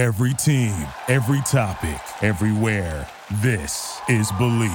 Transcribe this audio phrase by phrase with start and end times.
[0.00, 3.06] Every team, every topic, everywhere.
[3.42, 4.70] This is Believe.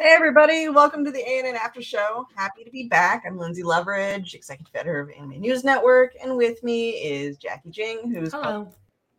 [0.00, 2.26] Hey everybody, welcome to the ANN After Show.
[2.34, 3.22] Happy to be back.
[3.24, 8.12] I'm Lynzee Loveridge, executive editor of Anime News Network, and with me is Jacki Jing,
[8.12, 8.64] who's Hello.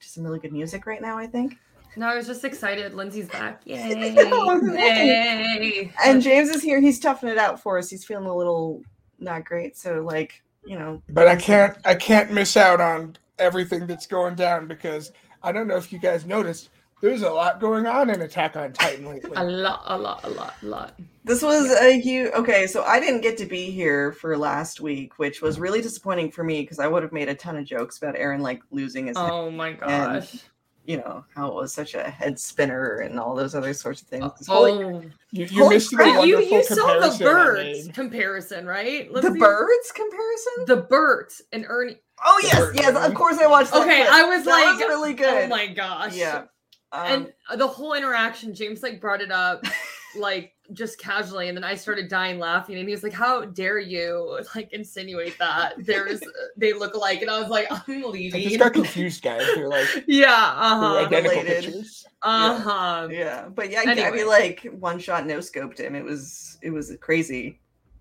[0.02, 1.58] to some really good music right now, I think.
[1.96, 2.94] No, I was just excited.
[2.94, 3.62] Lynzee's back.
[3.66, 4.16] Yay.
[4.32, 4.74] Oh, know.
[4.74, 5.92] Yay.
[6.04, 6.80] And James is here.
[6.80, 7.90] He's toughing it out for us.
[7.90, 8.82] He's feeling a little
[9.20, 9.78] not great.
[9.78, 14.36] So like, you know, but I can't I can't miss out on everything that's going
[14.36, 15.12] down because
[15.44, 16.70] I don't know if you guys noticed
[17.02, 19.32] there's a lot going on in Attack on Titan lately.
[19.36, 21.00] a lot, a lot, a lot, a lot.
[21.24, 25.18] this was a huge okay, so I didn't get to be here for last week,
[25.18, 27.98] which was really disappointing for me because I would have made a ton of jokes
[27.98, 30.44] about Eren like losing his oh head, Oh my gosh.
[30.86, 34.08] You know, how it was such a head spinner and all those other sorts of
[34.08, 34.26] things.
[34.40, 37.32] This whole- Oh, You, you Holy missed the crap, you, you saw the comparison I
[37.32, 39.14] birds comparison, right?
[39.14, 39.40] the Lynzee?
[39.40, 40.54] birds comparison?
[40.66, 41.98] The birds and Ernie.
[42.26, 43.82] Oh yes, bird, yes, of course I watched that.
[43.84, 44.12] Okay, clip.
[44.12, 45.46] I was That like, was really good.
[45.46, 46.16] Oh my gosh.
[46.16, 46.46] Yeah.
[46.92, 49.64] Um, and the whole interaction, James like brought it up
[50.18, 53.80] like just casually, and then I started dying laughing, and he was like, "How dare
[53.80, 56.22] you like insinuate that there's
[56.58, 59.46] they look alike?" And I was like, "I'm I leaving." just got confused, guys.
[59.56, 61.64] They're like yeah, uh huh, identical related.
[61.66, 62.06] pictures.
[62.24, 63.08] uh huh.
[63.12, 64.12] yeah, but yeah, I Anyway.
[64.12, 65.96] mean, like one shot no scoped him.
[65.96, 67.60] It was it was crazy.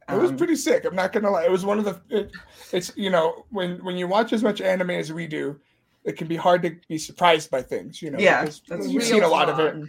[0.09, 0.85] It was Um, pretty sick.
[0.85, 1.45] I'm not gonna lie.
[1.45, 2.01] It was one of the.
[2.11, 2.33] It,
[2.73, 5.59] it's you know when when you watch as much anime as we do,
[6.05, 8.03] it can be hard to be surprised by things.
[8.03, 8.19] You know.
[8.19, 9.73] Yeah, because that's we've seen a lot of it.
[9.79, 9.89] talk.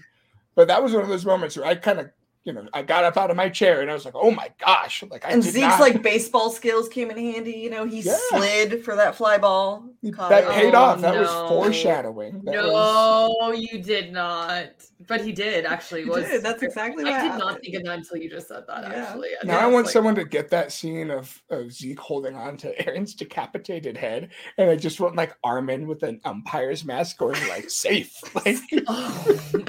[0.53, 2.11] But that was one of those moments where I kind of
[2.43, 4.49] you know I got up out of my chair and I was like, oh my
[4.59, 5.03] gosh!
[5.09, 7.51] Like I And did Zeke's not- like baseball skills came in handy.
[7.53, 8.17] You know, he Yeah.
[8.29, 9.85] slid for that fly ball.
[10.01, 10.49] that it.
[10.49, 11.01] paid Oh, off.
[11.01, 12.41] That was oh, foreshadowing.
[12.45, 14.69] That was- No, you did not.
[15.07, 16.03] But he did actually.
[16.03, 18.47] He Was did, that's exactly what I did not think of that until you just
[18.47, 18.83] said that.
[18.83, 19.03] Yeah.
[19.03, 22.35] Actually, And Now I want like, someone to get that scene of, of Zeke holding
[22.35, 27.17] on to Eren's decapitated head, and I just want like Armin with an umpire's mask
[27.17, 28.19] going like safe.
[28.45, 29.65] Like Oh,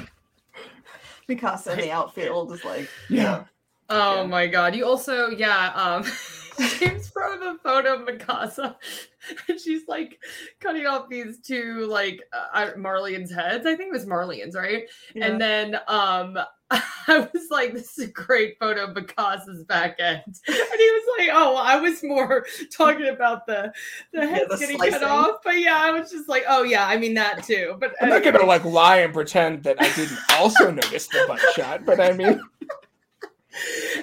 [1.36, 3.44] Mikasa in the outfield is like, yeah.
[3.88, 4.26] oh Yeah.
[4.26, 4.74] my god!
[4.74, 5.72] You also, yeah.
[5.74, 6.04] Um,
[6.78, 8.76] James from the photo of Mikasa,
[9.48, 10.18] and she's like
[10.60, 13.66] cutting off these two like uh, Marleyan's heads.
[13.66, 14.84] I think it was Marleyan's, right?
[15.14, 15.26] yeah.
[15.26, 16.36] And then um
[17.08, 20.22] I was like, this is a great photo of Picasso's back end.
[20.48, 23.72] And he was like, oh, I was more talking about the
[24.12, 25.00] the heads the getting slicing.
[25.00, 25.36] cut off.
[25.44, 27.76] But yeah, I was just like, oh yeah, I mean that too.
[27.78, 31.40] But I'm not gonna like lie and pretend that I didn't also notice the butt
[31.54, 32.40] shot, but I mean,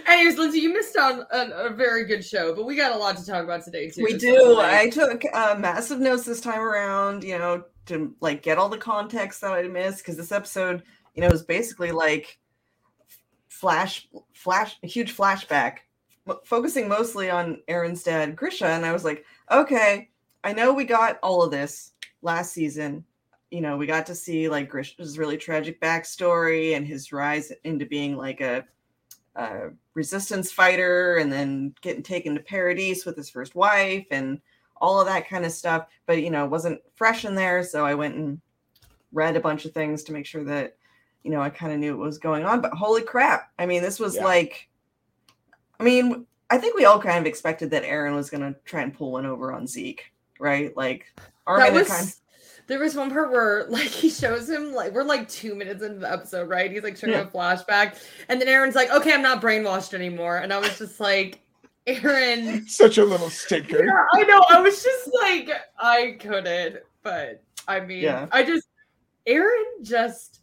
[0.08, 3.18] Anyways, Lynzee, you missed on a, a very good show, but we got a lot
[3.18, 4.04] to talk about today too.
[4.04, 4.60] we do.
[4.60, 8.78] I took uh, massive notes this time around, you know, to like get all the
[8.78, 10.84] context that I missed because this episode,
[11.16, 12.38] you know, was basically like
[13.60, 15.80] flash, flash, a huge flashback,
[16.46, 20.10] focusing mostly on Eren's dad, Grisha, and I was like, okay,
[20.46, 23.04] I know we got all of this last season.
[23.52, 27.86] You know, we got to see like Grisha's really tragic backstory and his rise into
[27.86, 28.64] being like a
[29.36, 34.40] uh, resistance fighter and then getting taken to Paradise with his first wife and
[34.78, 35.88] all of that kind of stuff.
[36.06, 38.40] But you know, wasn't fresh in there, so I went and
[39.12, 40.78] read a bunch of things to make sure that
[41.24, 42.62] you know I kind of knew what was going on.
[42.62, 43.52] But holy crap!
[43.60, 44.26] I mean, this was Yeah.
[44.26, 44.70] like,
[45.80, 48.82] I mean, I think we all kind of expected that Eren was going to try
[48.82, 50.76] and pull one over on Zeke, right?
[50.76, 51.06] Like,
[51.48, 52.14] that was kind
[52.68, 56.00] there was one part where like he shows him like we're like two minutes into
[56.00, 56.72] the episode, right?
[56.72, 57.22] He's like showing Yeah.
[57.22, 57.98] a flashback,
[58.30, 61.40] and then Eren's like, "Okay, I'm not brainwashed anymore," and I was just like,
[61.88, 63.84] "Eren." such a little stinker.
[63.84, 64.46] Yeah, I know.
[64.50, 65.50] I was just like,
[65.80, 68.28] I couldn't, but I mean, Yeah.
[68.32, 68.68] I just
[69.28, 70.42] Eren just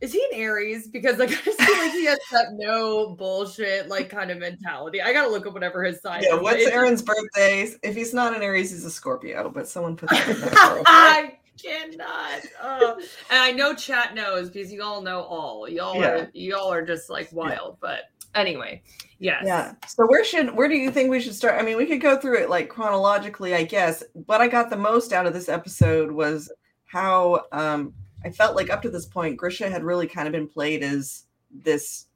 [0.00, 0.88] is he an Aries?
[0.88, 5.02] Because like I just feel like he has that no bullshit like kind of mentality.
[5.02, 6.22] I gotta look up whatever his sign.
[6.22, 6.36] yeah.
[6.36, 7.68] is, What's it's- Eren's birthday?
[7.82, 9.50] If he's not an Aries, he's a Scorpio.
[9.50, 10.50] But someone put that in there.
[10.56, 12.40] I cannot.
[12.60, 12.94] Uh,
[13.30, 15.68] and I know chat knows because you all know all.
[15.68, 16.08] Y'all Yeah.
[16.08, 17.76] are y'all are just like wild.
[17.80, 18.04] But
[18.34, 18.82] anyway,
[19.18, 19.42] yes.
[19.44, 19.74] Yeah.
[19.86, 21.60] So where should where do you think we should start?
[21.60, 24.02] I mean, we could go through it like chronologically, I guess.
[24.14, 26.50] What I got the most out of this episode was
[26.86, 27.92] how um
[28.24, 31.24] I felt like up to this point, Grisha had really kind of been played as
[31.50, 32.06] this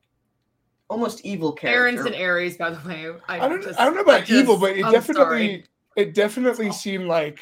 [0.88, 2.02] almost evil character.
[2.02, 3.10] Eren's an Aries, by the way.
[3.28, 5.64] I, I don't just- I don't know about I evil, but it I'm definitely sorry.
[5.96, 7.40] it definitely seemed like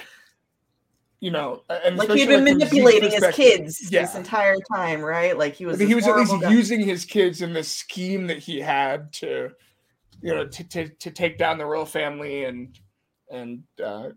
[1.23, 3.59] you know, and like he'd been from Zeke's manipulating his perspective.
[3.59, 5.39] kids this entire time, right?
[5.39, 5.77] Like he was.
[5.77, 6.51] I think he was at least guy.
[6.51, 9.51] using his kids in the scheme that he had to,
[10.21, 12.77] you know, to, to, to take down the royal family and
[13.31, 14.09] and uh,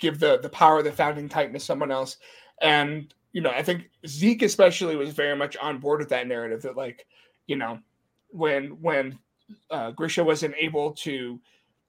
[0.00, 2.16] give the the power of the founding titan to someone else.
[2.60, 6.62] And you know, I think Zeke especially was very much on board with that narrative
[6.62, 7.06] that like,
[7.46, 7.78] you know,
[8.30, 9.18] when when
[9.70, 11.40] uh, Grisha wasn't able to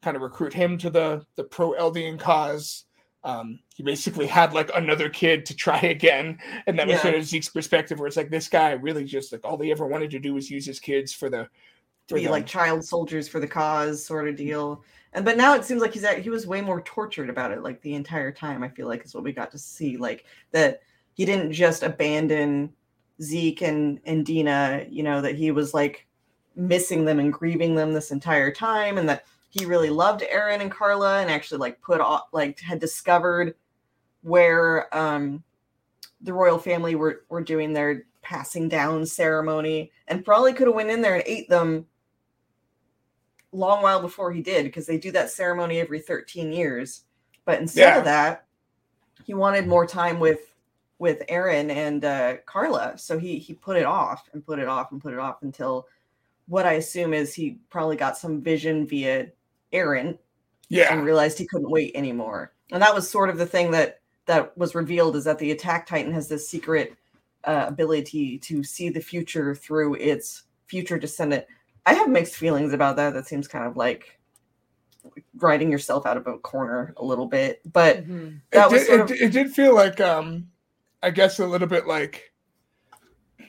[0.01, 2.85] kind of recruit him to the the pro Eldian cause.
[3.23, 7.01] Um, he basically had like another kid to try again, and that was Yeah.
[7.03, 9.85] sort of Zeke's perspective, where it's like this guy really just like all he ever
[9.85, 11.49] wanted to do was use his kids for the to
[12.09, 14.83] for be the- like child soldiers for the cause sort of deal.
[15.13, 17.61] And but now it seems like he's at, he was way more tortured about it
[17.61, 18.63] like the entire time.
[18.63, 20.81] I feel like is what we got to see like that
[21.21, 22.73] he didn't just abandon
[23.21, 26.07] Zeke and and Dina, you know, that he was like
[26.55, 30.71] missing them and grieving them this entire time and that he really loved Eren and
[30.71, 33.53] Carla and actually like put off like had discovered
[34.23, 35.43] where um
[36.21, 40.89] the royal family were were doing their passing down ceremony and probably could have went
[40.89, 41.85] in there and ate them
[43.51, 47.03] long while before he did because they do that ceremony every 13 years
[47.45, 47.99] but instead Yeah.
[47.99, 48.47] of that
[49.23, 50.50] he wanted more time with
[51.01, 54.91] with eren and uh carla so he he put it off and put it off
[54.91, 55.87] and put it off until
[56.47, 59.25] what i assume is he probably got some vision via
[59.73, 60.15] eren
[60.69, 62.53] yeah and realized he couldn't wait anymore.
[62.71, 65.87] And that was sort of the thing that that was revealed is that the attack
[65.87, 66.95] titan has this secret
[67.45, 71.43] uh, ability to see the future through its future descendant.
[71.87, 73.13] I have mixed feelings about that.
[73.15, 74.19] That seems kind of like
[75.37, 78.39] writing yourself out of a corner a little bit, but Mhm.
[78.51, 80.47] that it, was did, sort it, of did- it did feel like um
[81.03, 82.31] i guess a little bit like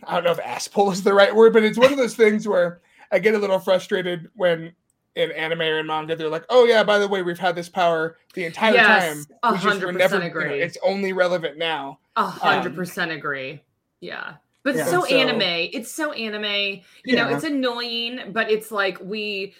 [0.07, 2.15] i don't know if ass pull is the right word but it's one of those
[2.15, 4.73] things where i get a little frustrated when
[5.15, 7.69] in anime or in manga they're like oh yeah by the way we've had this
[7.69, 10.63] power the entire Yes, time a we just were hundred never- percent you know, agree.
[10.63, 13.61] it's only relevant now A hundred Um, percent agree.
[14.01, 14.35] Yeah.
[14.65, 14.85] But Yeah.
[14.87, 15.41] so, So- anime.
[15.73, 16.83] It's so anime.
[17.05, 19.55] You know, it's annoying, but it's like we,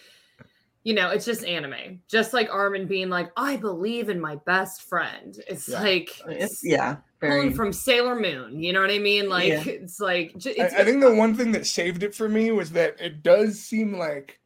[0.85, 2.01] you know, it's just anime.
[2.09, 5.35] Just like Armin being like, I believe in my best friend.
[5.49, 5.81] It's Yeah.
[5.81, 8.63] like it's yeah, pulling very from Sailor Moon.
[8.63, 9.29] You know what I mean?
[9.29, 9.63] Like Yeah.
[9.65, 13.01] it's like it's, I think the one thing that saved it for me was that
[13.01, 14.39] it does seem like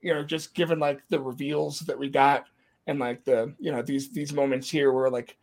[0.00, 2.46] you know just given like the reveals that we got
[2.86, 5.36] and like the you know these these moments here where like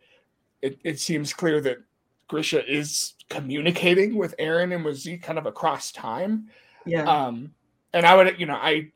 [0.62, 1.78] it, it seems clear that
[2.28, 6.48] grisha is communicating with eren and with zeke kind of across time
[6.84, 7.02] yeah.
[7.04, 7.52] um
[7.92, 8.90] and i would you know i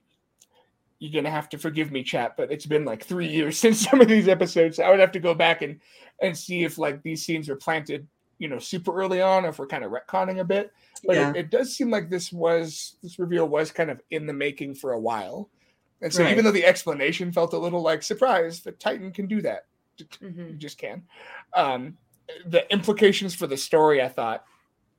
[0.99, 4.01] you're gonna have to forgive me chat but it's been like three years since some
[4.01, 5.81] of these episodes i would have to go back and
[6.23, 8.07] and see if like these scenes were planted
[8.39, 10.73] you know super early on or if we're kind of retconning a bit
[11.05, 11.31] but yeah.
[11.31, 14.75] it, it does seem like this was this reveal was kind of in the making
[14.75, 15.49] for a while
[16.03, 16.33] and so Right.
[16.33, 19.67] even though the explanation felt a little like surprise the titan can do that
[19.99, 20.59] you Mhm.
[20.59, 21.03] just can
[21.55, 21.97] um
[22.47, 24.45] the implications for the story i thought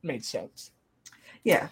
[0.03, 0.71] made sense
[1.43, 1.67] yeah.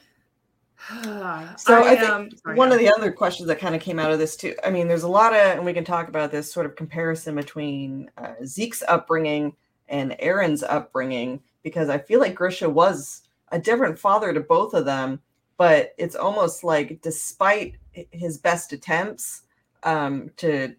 [1.57, 2.74] So I, I think um, sorry, one yeah.
[2.75, 4.56] of the other questions that kind of came out of this too.
[4.63, 7.35] I mean, there's a lot of, and we can talk about this sort of comparison
[7.35, 9.56] between uh, Zeke's upbringing
[9.88, 13.21] and Eren's upbringing, because I feel like Grisha was
[13.51, 15.21] a different father to both of them,
[15.57, 17.75] but it's almost like despite
[18.12, 19.44] his best attempts
[19.83, 20.75] um, to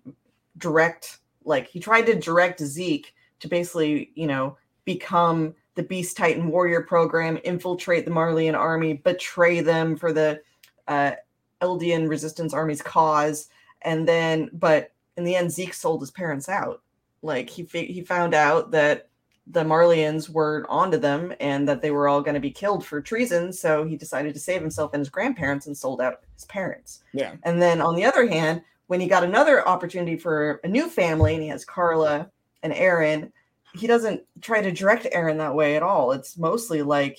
[0.58, 6.48] direct, like he tried to direct Zeke to basically, you know, become the Beast Titan
[6.48, 10.40] Warrior program, infiltrate the Marleyan army, betray them for the
[10.86, 11.12] uh,
[11.60, 13.48] Eldian Resistance Army's cause,
[13.82, 16.82] and then, but in the end, Zeke sold his parents out.
[17.22, 19.08] Like he he found out that
[19.46, 23.00] the Marleyans were onto them and that they were all going to be killed for
[23.00, 27.02] treason, so he decided to save himself and his grandparents and sold out his parents.
[27.12, 30.88] yeah And then on the other hand, when he got another opportunity for a new
[30.88, 32.30] family and he has Carla
[32.62, 33.30] and Eren,
[33.74, 36.12] he doesn't try to direct Eren that way at all.
[36.12, 37.18] It's mostly like,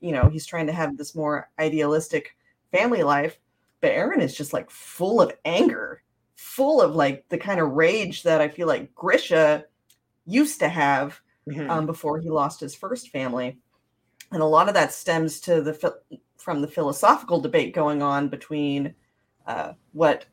[0.00, 2.36] you know, he's trying to have this more idealistic
[2.72, 3.38] family life,
[3.80, 6.02] but Eren is just like full of anger,
[6.36, 9.64] full of like the kind of rage that I feel like Grisha
[10.26, 11.70] used to have Mhm.
[11.70, 13.58] um, before he lost his first family,
[14.32, 16.00] and a lot of that stems to the
[16.36, 18.94] from the philosophical debate going on between
[19.46, 20.26] uh, what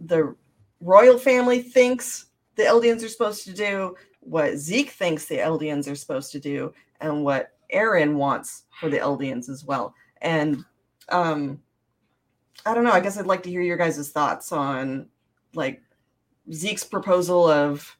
[0.00, 0.34] the
[0.80, 5.96] royal family thinks the Eldians are supposed to do, what Zeke thinks the Eldians are
[5.96, 9.94] supposed to do, and what Eren wants for the Eldians as well.
[10.20, 10.64] And
[11.08, 11.60] um,
[12.66, 12.92] I don't know.
[12.92, 15.08] I guess I'd like to hear your guys' thoughts on
[15.54, 15.82] like
[16.52, 17.96] Zeke's proposal of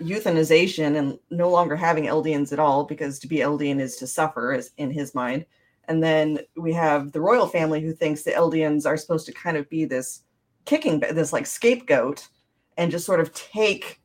[0.00, 4.52] euthanization and no longer having Eldians at all, because to be Eldian is to suffer,
[4.52, 5.46] as in his mind.
[5.84, 9.56] And then we have the royal family who thinks the Eldians are supposed to kind
[9.56, 10.22] of be this
[10.64, 12.28] kicking, this like scapegoat,
[12.76, 14.00] and just sort of take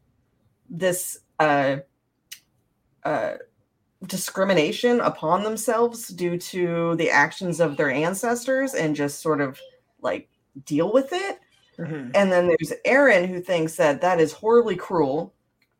[0.70, 1.78] this uh,
[3.04, 3.34] uh,
[4.08, 9.60] discrimination upon themselves due to the actions of their ancestors and just sort of
[10.02, 10.30] like
[10.66, 11.40] deal with it.
[11.78, 12.12] Mhm.
[12.16, 15.34] And then there's Eren who thinks that that is horribly cruel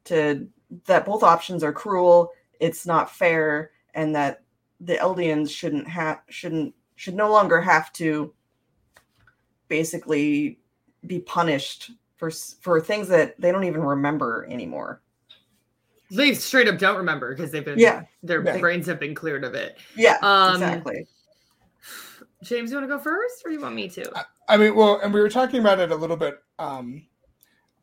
[0.06, 0.48] to
[0.86, 4.44] that both options are cruel, it's not fair and that
[4.80, 8.34] the Eldians shouldn't have shouldn't should no longer have to
[9.68, 10.60] basically
[11.08, 15.02] be punished for for things that they don't even remember anymore.
[16.12, 18.04] They straight up don't remember because they've been Yeah.
[18.24, 18.58] their Yeah.
[18.60, 19.78] brains have been cleared of it.
[19.96, 21.08] Yeah, Um, exactly.
[22.44, 24.26] James, you want to go first, or you want me to?
[24.48, 27.06] I mean, well, and we were talking about it a little bit um,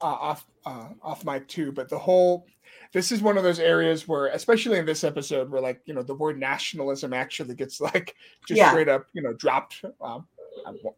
[0.00, 2.47] uh, off uh, off mic too, but the whole
[2.93, 6.02] this is one of those areas where, especially in this episode, where like you know
[6.02, 8.14] the word nationalism actually gets like
[8.47, 8.71] just Yeah.
[8.71, 9.85] straight up you know dropped.
[10.00, 10.26] Um,
[10.83, 10.97] won't-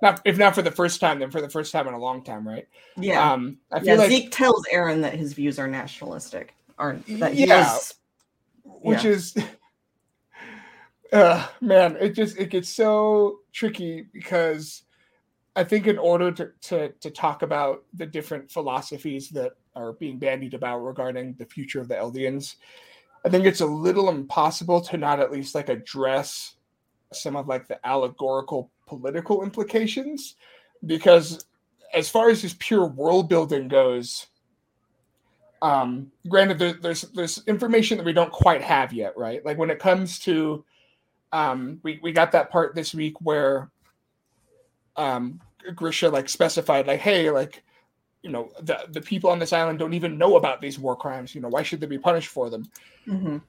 [0.00, 2.24] not if not for the first time, then for the first time in a long
[2.24, 2.66] time, right?
[2.96, 3.32] Yeah.
[3.32, 7.34] Um, I feel yeah, like Zeke tells Eren that his views are nationalistic, or that
[7.34, 7.76] Yeah.
[7.76, 7.94] is.
[8.64, 9.10] which Yeah.
[9.10, 9.34] is
[11.12, 14.82] uh man it just it gets so tricky because
[15.56, 20.18] i think in order to, to to talk about the different philosophies that are being
[20.18, 22.56] bandied about regarding the future of the eldians
[23.24, 26.56] i think it's a little impossible to not at least like address
[27.12, 30.36] some of like the allegorical political implications
[30.86, 31.44] because
[31.94, 34.28] as far as just pure world building goes
[35.62, 39.44] um granted there, there's there's information that we don't quite have yet right?
[39.46, 40.64] Like when it comes to
[41.32, 43.70] um we, we got that part this week where
[44.96, 45.40] um
[45.74, 47.62] grisha like specified like hey like
[48.22, 51.34] you know the the people on this island don't even know about these war crimes.
[51.34, 52.68] You know why should they be punished for them?
[53.08, 53.40] Mhm.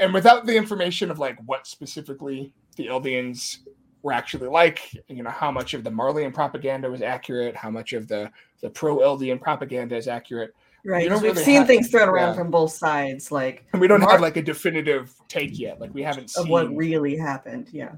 [0.00, 3.58] and without the information of like what specifically the Eldians
[4.02, 7.92] were actually like, you know, how much of the marleyan propaganda was accurate, how much
[7.92, 11.08] of the the pro Eldian propaganda is accurate, Right.
[11.08, 12.34] don't 'cause We've really seen have- things thrown around yeah.
[12.34, 15.80] from both sides, like and we don't Mar- have like a definitive take yet.
[15.80, 16.48] Like we haven't of seen.
[16.48, 17.68] what really happened.
[17.72, 17.92] Yeah.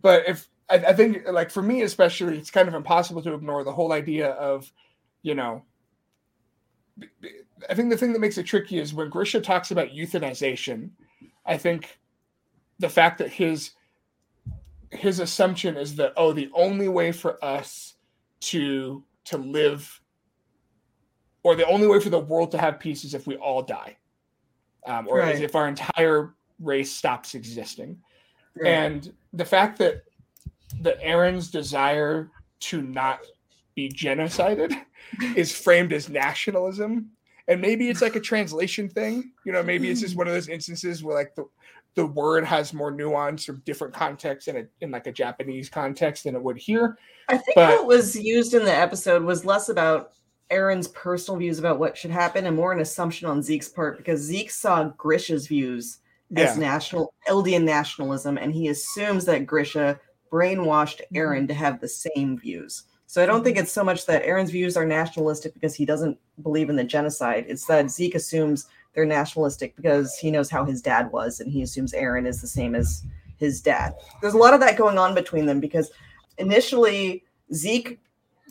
[0.00, 3.64] but if I, I think like for me especially, it's kind of impossible to ignore
[3.64, 4.72] the whole idea of,
[5.22, 5.62] you know.
[7.68, 10.90] I think the thing that makes it tricky is when Grisha talks about euthanization.
[11.46, 11.98] I think
[12.78, 13.72] the fact that his
[14.90, 17.94] his assumption is that oh the only way for us
[18.40, 20.00] to to live
[21.44, 23.96] or the only way for the world to have peace is if we all die
[24.86, 25.42] um, or is Right.
[25.42, 27.98] if our entire race stops existing
[28.56, 28.68] Right.
[28.68, 30.02] and the fact that
[30.80, 32.30] that Eren's desire
[32.60, 33.20] to not
[33.74, 34.74] be genocided
[35.36, 37.10] is framed as nationalism
[37.48, 40.48] and maybe it's like a translation thing you know maybe it's just one of those
[40.48, 41.44] instances where like the
[41.94, 46.24] the word has more nuance or different context in a in like a Japanese context
[46.24, 46.96] than it would here.
[47.28, 50.12] I think but- it was used in the episode was less about
[50.52, 54.20] Eren's personal views about what should happen and more an assumption on Zeke's part because
[54.20, 55.98] Zeke saw Grisha's views
[56.36, 56.60] as Yeah.
[56.60, 59.98] national Eldian nationalism and he assumes that Grisha
[60.30, 61.16] brainwashed mm-hmm.
[61.16, 62.84] Eren to have the same views.
[63.06, 63.64] So I don't think mm-hmm.
[63.64, 67.44] it's so much that Eren's views are nationalistic because he doesn't believe in the genocide.
[67.48, 71.62] It's that Zeke assumes they're nationalistic because he knows how his dad was and he
[71.62, 73.04] assumes Eren is the same as
[73.36, 73.94] his dad.
[74.20, 75.90] There's a lot of that going on between them because
[76.38, 78.00] initially Zeke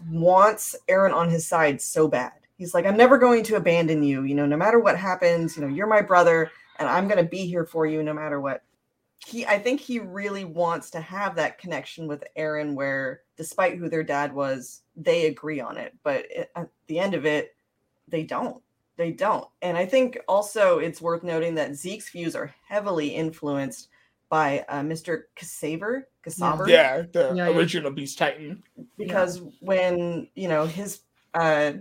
[0.10, 2.34] wants Eren on his side so bad.
[2.58, 4.24] He's like, I'm never going to abandon you.
[4.24, 7.30] You know, no matter what happens, you know, you're my brother and I'm going to
[7.30, 8.64] be here for you no matter what.
[9.26, 13.88] He, I think he really wants to have that connection with Eren where, despite who
[13.88, 15.96] their dad was, they agree on it.
[16.04, 17.56] But at the end of it,
[18.08, 18.62] they don't.
[18.98, 19.48] They don't.
[19.62, 23.90] And I think also it's worth noting that Zeke's views are heavily influenced
[24.32, 25.24] by uh, Mr.
[25.36, 26.04] Ksaver.
[26.26, 27.58] Ksaver Yeah, the Yeah, yeah.
[27.58, 28.64] original Beast Titan.
[28.98, 31.02] because when you know his
[31.34, 31.74] uh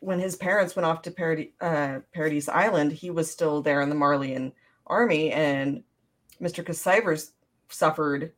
[0.00, 3.90] when his parents went off to Paradi- uh, Paradise Island, he was still there in
[3.90, 4.52] the Marleyan
[4.86, 5.82] army, and
[6.40, 6.64] Mr.
[6.64, 7.32] Cassivers
[7.68, 8.32] suffered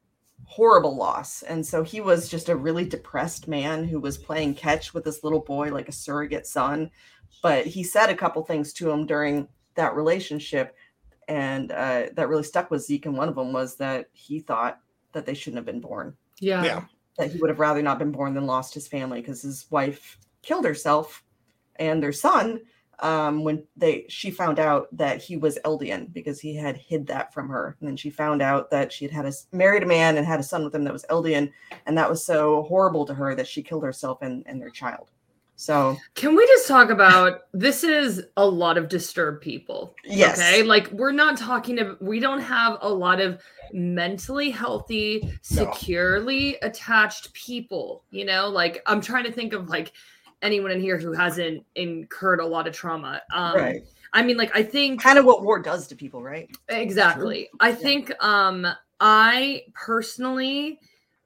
[0.44, 4.92] horrible loss, and so he was just a really depressed man who was playing catch
[4.92, 6.90] with this little boy like a surrogate son.
[7.44, 9.46] But he said a couple things to him during
[9.76, 10.74] that relationship,
[11.28, 13.06] and uh, that really stuck with Zeke.
[13.06, 14.80] And one of them was that he thought
[15.12, 16.64] that they shouldn't have been born Yeah.
[16.64, 16.84] Yeah.
[17.18, 20.18] that he would have rather not been born than lost his family because his wife
[20.42, 21.22] killed herself
[21.76, 22.60] and their son
[22.98, 27.32] um, when they she found out that he was Eldian because he had hid that
[27.34, 30.16] from her and then she found out that she had had a, married a man
[30.16, 31.50] and had a son with him that was Eldian
[31.86, 35.10] and that was so horrible to her that she killed herself and, and their child
[35.62, 39.94] so Can we just talk about this is a lot of disturbed people.
[40.04, 40.64] yes Okay.
[40.64, 43.40] Like we're not talking to we don't have a lot of
[43.72, 48.48] mentally healthy, securely attached people, you know?
[48.48, 49.92] Like I'm trying to think of like
[50.42, 53.22] anyone in here who hasn't incurred a lot of trauma.
[53.32, 56.50] Um right I mean like I think kind of what war does to people right
[56.70, 57.48] Exactly.
[57.60, 58.66] I think um
[58.98, 60.80] I personally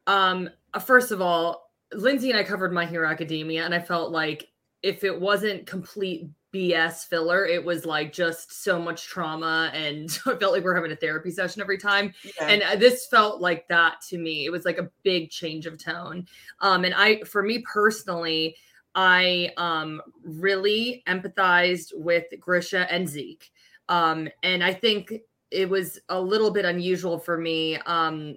[0.07, 4.49] um first of all, Lynzee and I covered My Hero Academia and I felt like
[4.83, 7.45] if it wasn't complete BS filler.
[7.45, 11.31] It was like just so much trauma, and I felt like we're having a therapy
[11.31, 12.15] session every time.
[12.25, 12.49] Yeah.
[12.49, 14.47] And uh, this felt like that to me.
[14.47, 16.27] It was like a big change of tone.
[16.61, 18.57] Um, and I, for me personally,
[18.95, 23.51] I um really empathized with Grisha and Zeke.
[23.89, 25.13] Um, and I think
[25.51, 28.37] it was a little bit unusual for me, um,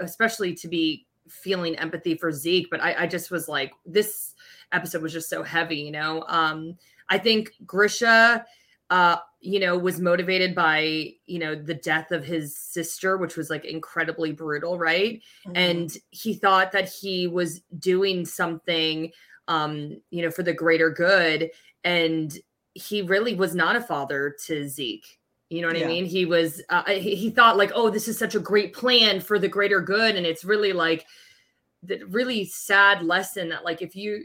[0.00, 2.68] especially to be feeling empathy for Zeke.
[2.70, 4.34] But I, I just was like, this
[4.72, 6.24] episode was just so heavy, you know.
[6.28, 6.76] Um,
[7.08, 8.44] I think Grisha,
[8.90, 13.50] uh, you know, was motivated by you know the death of his sister, which was
[13.50, 15.22] like incredibly brutal, right?
[15.46, 15.52] Mhm.
[15.54, 19.12] And he thought that he was doing something,
[19.48, 21.50] um, you know, for the greater good,
[21.82, 22.36] and
[22.74, 25.18] he really was not a father to Zeke.
[25.54, 25.84] You know what Yeah.
[25.84, 26.04] I mean?
[26.04, 26.62] He was.
[26.68, 29.80] Uh, he, he thought like, oh, this is such a great plan for the greater
[29.80, 31.06] good, and it's really like
[31.82, 34.24] the really sad lesson that like if you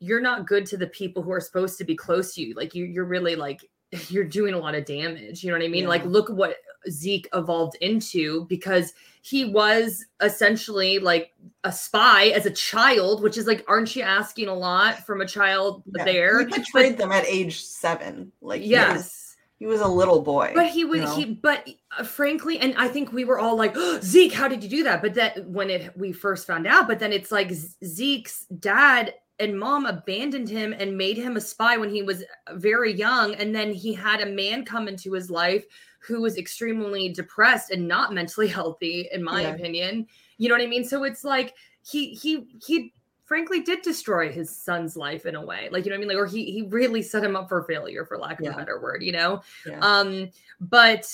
[0.00, 2.74] you're not good to the people who are supposed to be close to you, like
[2.74, 3.60] you you're really like
[4.08, 5.42] you're doing a lot of damage.
[5.42, 5.86] You know what I mean?
[5.86, 6.56] Like look what
[6.88, 11.32] Zeke evolved into because he was essentially like
[11.64, 15.26] a spy as a child, which is like, aren't you asking a lot from a
[15.26, 16.04] child Yeah.
[16.04, 16.46] there?
[16.46, 18.30] He betrayed them at age seven.
[18.40, 19.17] Like Yes.
[19.58, 20.52] He was a little boy.
[20.54, 21.16] But he would you know?
[21.16, 24.68] he but uh, frankly and I think we were all like Zeke how did you
[24.68, 27.50] do that but that when it we first found out but then it's like
[27.84, 32.24] Zeke's dad and mom abandoned him and made him a spy when he was
[32.54, 35.64] very young and then he had a man come into his life
[36.00, 39.54] who was extremely depressed and not mentally healthy in my Yeah.
[39.54, 40.06] opinion
[40.38, 42.92] you know what I mean so it's like he he he
[43.28, 46.08] frankly did destroy his son's life in a way like you know what I mean
[46.08, 48.54] like or he he really set him up for failure for lack of Yeah.
[48.54, 49.78] a better word you know Yeah.
[49.80, 50.30] um,
[50.60, 51.06] but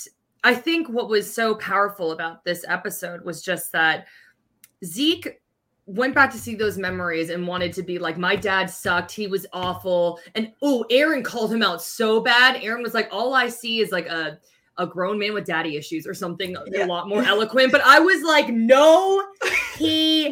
[0.43, 4.07] I think what was so powerful about this episode was just that
[4.83, 5.41] Zeke
[5.87, 9.11] went back to see those memories and wanted to be like, my dad sucked.
[9.11, 10.19] He was awful.
[10.35, 12.61] And oh, Eren called him out so bad.
[12.61, 14.39] Eren was like, all I see is like a
[14.77, 16.85] a grown man with daddy issues or something Yeah.
[16.85, 17.71] a lot more eloquent.
[17.71, 19.25] But I was like, no,
[19.77, 20.31] he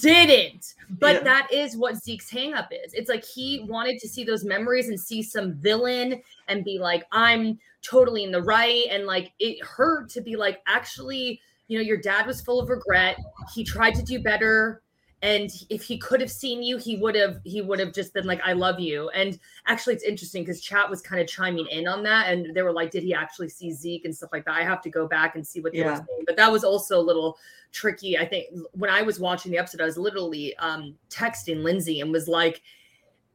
[0.00, 0.74] didn't.
[0.90, 1.22] But Yeah.
[1.24, 2.92] that is what Zeke's hangup is.
[2.94, 7.06] It's like he wanted to see those memories and see some villain and be like,
[7.12, 8.84] I'm totally in the right.
[8.90, 12.68] And like it hurt to be like, actually, you know, your dad was full of
[12.68, 13.18] regret.
[13.54, 14.82] He tried to do better.
[15.20, 18.26] And if he could have seen you, he would have he would have just been
[18.26, 19.08] like, I love you.
[19.10, 22.32] And actually it's interesting because chat was kind of chiming in on that.
[22.32, 24.54] And they were like, Did he actually see Zeke and stuff like that?
[24.54, 26.24] I have to go back and see what they were saying.
[26.24, 27.36] But that was also a little
[27.72, 28.16] tricky.
[28.16, 32.12] I think when I was watching the episode, I was literally um texting Lynzee and
[32.12, 32.62] was like,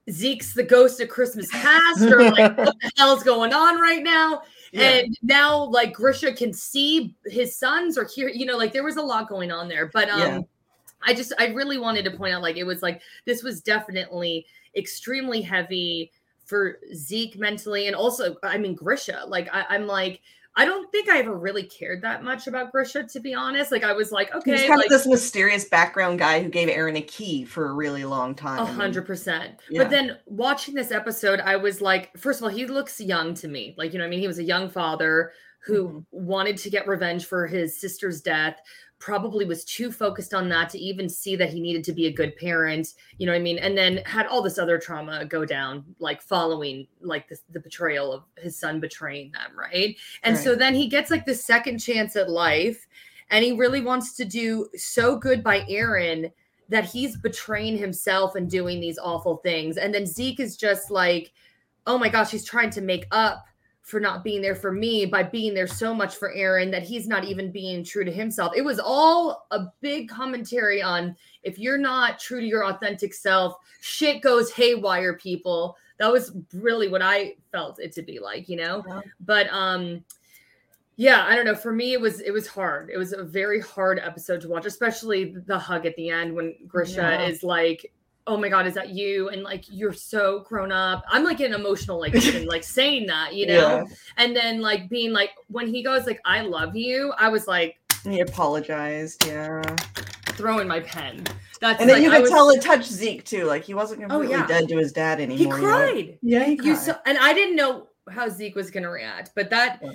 [0.10, 4.44] Zeke's the ghost of Christmas past, or like what the hell's going on right now?
[4.72, 4.90] Yeah.
[4.90, 8.98] And now like Grisha can see his sons or hear, you know, like there was
[8.98, 9.90] a lot going on there.
[9.94, 10.40] But um Yeah.
[11.06, 14.46] I just I really wanted to point out like it was like this was definitely
[14.76, 16.12] extremely heavy
[16.46, 19.24] for Zeke mentally and also I mean Grisha.
[19.28, 20.22] Like I, I'm like
[20.56, 23.72] I don't think I ever really cared that much about Grisha to be honest.
[23.72, 26.96] Like I was like, okay, kind like of this mysterious background guy who gave Eren
[26.96, 28.60] a key for a really long time.
[28.60, 29.56] A hundred percent.
[29.76, 33.48] But then watching this episode, I was like, first of all, he looks young to
[33.48, 33.74] me.
[33.80, 34.20] Like, you know what I mean?
[34.20, 35.32] He was a young father
[35.66, 36.06] who Mhm.
[36.12, 38.60] wanted to get revenge for his sister's death,
[39.04, 42.12] probably was too focused on that to even see that he needed to be a
[42.12, 42.94] good parent.
[43.18, 43.58] You know what I mean?
[43.58, 48.14] And then had all this other trauma go down, like following like this, the betrayal
[48.14, 49.98] of his son betraying them, right?
[50.24, 52.88] And so then he gets like the second chance at life
[53.30, 56.32] and he really wants to do so good by Eren
[56.70, 59.76] that he's betraying himself and doing these awful things.
[59.76, 61.34] And then Zeke is just like,
[61.88, 63.44] oh my gosh, he's trying to make up
[63.84, 67.06] for not being there for me by being there so much for Eren that he's
[67.06, 68.54] not even being true to himself.
[68.56, 73.58] It was all a big commentary on if you're not true to your authentic self,
[73.82, 75.76] shit goes haywire, people.
[76.00, 78.84] That was really what I felt it to be like, you know?
[78.88, 79.02] Yeah.
[79.20, 80.04] But um
[80.96, 81.56] yeah, I don't know.
[81.56, 82.90] For me, it was it was hard.
[82.90, 86.56] It was a very hard episode to watch, especially the hug at the end when
[86.68, 87.26] Grisha Yeah.
[87.26, 87.92] is like,
[88.28, 91.04] "Oh my god, is that you?" And like, you're so grown up.
[91.10, 93.54] I'm like an emotional, like even like saying that, you know.
[93.54, 93.84] Yeah.
[94.18, 97.78] And then like being like, when he goes like, "I love you," I was like
[98.04, 99.26] he apologized.
[99.26, 99.62] Yeah.
[100.32, 101.24] throwing my pen.
[101.62, 103.46] That's And then like, you could was- tell it touched Zeke too.
[103.46, 104.48] Like he wasn't oh, completely yeah.
[104.48, 105.38] dead to his dad anymore.
[105.38, 105.78] he you know?
[105.78, 106.18] cried.
[106.22, 106.78] Yeah, he You cried.
[106.78, 109.92] saw, and I didn't know how Zeke was gonna react, but that Yeah.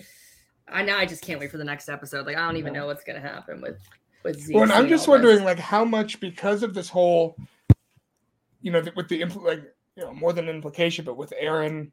[0.71, 2.25] I now I just can't wait for the next episode.
[2.25, 2.81] Like I don't even Yeah.
[2.81, 3.79] know what's gonna happen with
[4.25, 4.55] with Zeke.
[4.55, 5.25] Well, and I'm just all this.
[5.25, 7.37] wondering, like, how much because of this whole,
[8.69, 9.63] you know, with the impl- like,
[9.97, 11.91] you know, more than an implication, but with Eren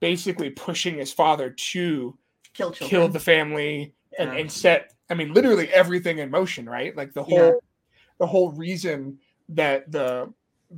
[0.00, 2.14] basically pushing his father to
[2.52, 2.90] kill children.
[2.90, 4.38] kill the family and, Yeah.
[4.38, 6.94] and set, I mean, literally everything in motion, right?
[6.94, 7.52] Like the whole, Yeah.
[8.18, 10.30] the whole reason that the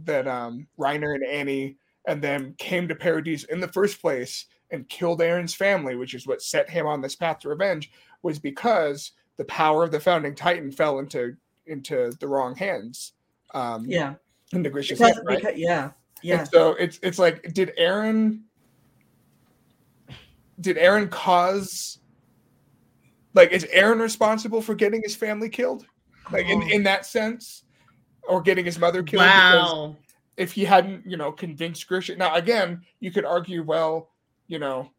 [0.05, 4.89] that um Reiner and Annie and then came to Paradise in the first place and
[4.89, 7.91] killed Eren's family, which is what set him on this path to revenge,
[8.23, 11.37] was because the power of the founding Titan fell into
[11.67, 13.15] into the wrong hands.
[13.55, 14.15] Um, Yeah.
[14.53, 15.39] Into Grisha's Because, hand, right?
[15.39, 15.91] because, yeah.
[16.23, 16.41] Yeah.
[16.41, 18.41] And so it's it's like, did Eren
[20.61, 21.99] did Eren cause
[23.35, 25.87] like is Eren responsible for getting his family killed?
[26.33, 26.69] Like in, Oh.
[26.69, 27.65] in that sense?
[28.29, 29.23] Or getting his mother killed?
[29.23, 29.97] Because Wow.
[30.37, 32.17] if he hadn't, you know, convinced Grisha.
[32.17, 34.11] Now again, you could argue, well,
[34.49, 34.91] you know,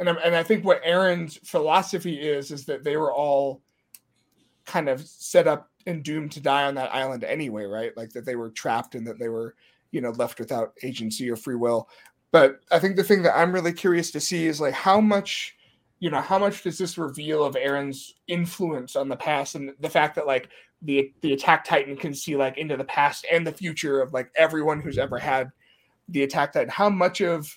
[0.00, 3.60] and I'm, and I think what Eren's philosophy is is that they were all
[4.64, 7.96] kind of set up and doomed to die on that island anyway, right?
[7.96, 9.54] Like that they were trapped and that they were,
[9.90, 11.88] you know, left without agency or free will.
[12.30, 15.54] But I think the thing that I'm really curious to see is like how much,
[15.98, 19.90] you know, how much does this reveal of Eren's influence on the past and the
[19.90, 20.48] fact that like
[20.80, 24.28] the the attack titan can see like into the past and the future of like
[24.34, 25.50] everyone who's ever had
[26.08, 26.70] the attack titan.
[26.70, 27.56] How much of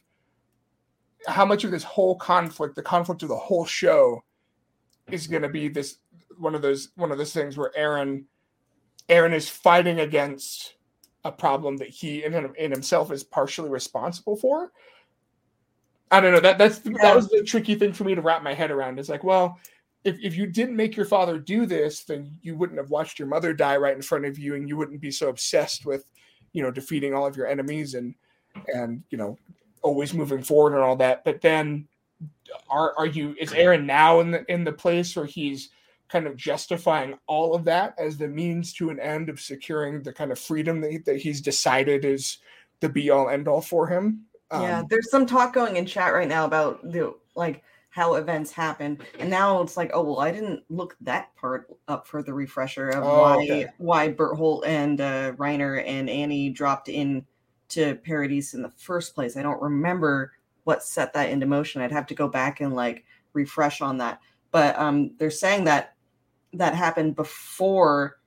[1.28, 4.24] how much of this whole conflict, the conflict of the whole show,
[5.10, 5.98] is going to be this
[6.38, 8.26] one of those one of those things where Eren
[9.10, 10.76] Eren is fighting against
[11.24, 14.71] a problem that he in, in himself is partially responsible for.
[16.12, 16.93] I don't know that that's Yeah.
[17.02, 19.00] that was the tricky thing for me to wrap my head around.
[19.00, 19.60] It's like, well,
[20.04, 23.28] if, if you didn't make your father do this, then you wouldn't have watched your
[23.28, 26.06] mother die right in front of you, and you wouldn't be so obsessed with,
[26.54, 28.13] you know, defeating all of your enemies and
[28.74, 29.38] and you know
[29.82, 31.24] always moving forward and all that.
[31.24, 31.88] But then,
[32.69, 35.69] are are you is Eren now in the in the place where he's
[36.10, 40.13] kind of justifying all of that as the means to an end of securing the
[40.13, 42.38] kind of freedom that, he, that he's decided is
[42.80, 44.26] the be all end all for him?
[44.52, 48.52] yeah, Um, there's some talk going in chat right now about the like how events
[48.52, 52.34] happen, and now it's like, oh well, I didn't look that part up for the
[52.34, 53.68] refresher of Oh, why okay.
[53.78, 57.26] why Bertholdt and uh, Reiner and Annie dropped in
[57.70, 59.36] to Paradise in the first place.
[59.38, 60.34] I don't remember
[60.65, 61.82] what set that into motion.
[61.82, 64.20] I'd have to go back and like refresh on that.
[64.52, 65.94] But um, they're saying that
[66.58, 68.18] that happened before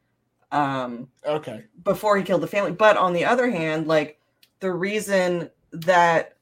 [0.50, 1.64] um okay.
[1.84, 2.72] before he killed the family.
[2.72, 4.18] But on the other hand, like
[4.60, 6.36] the reason that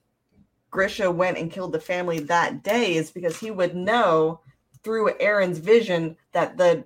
[0.70, 4.40] Grisha went and killed the family that day is because he would know
[4.82, 6.84] through Eren's vision that the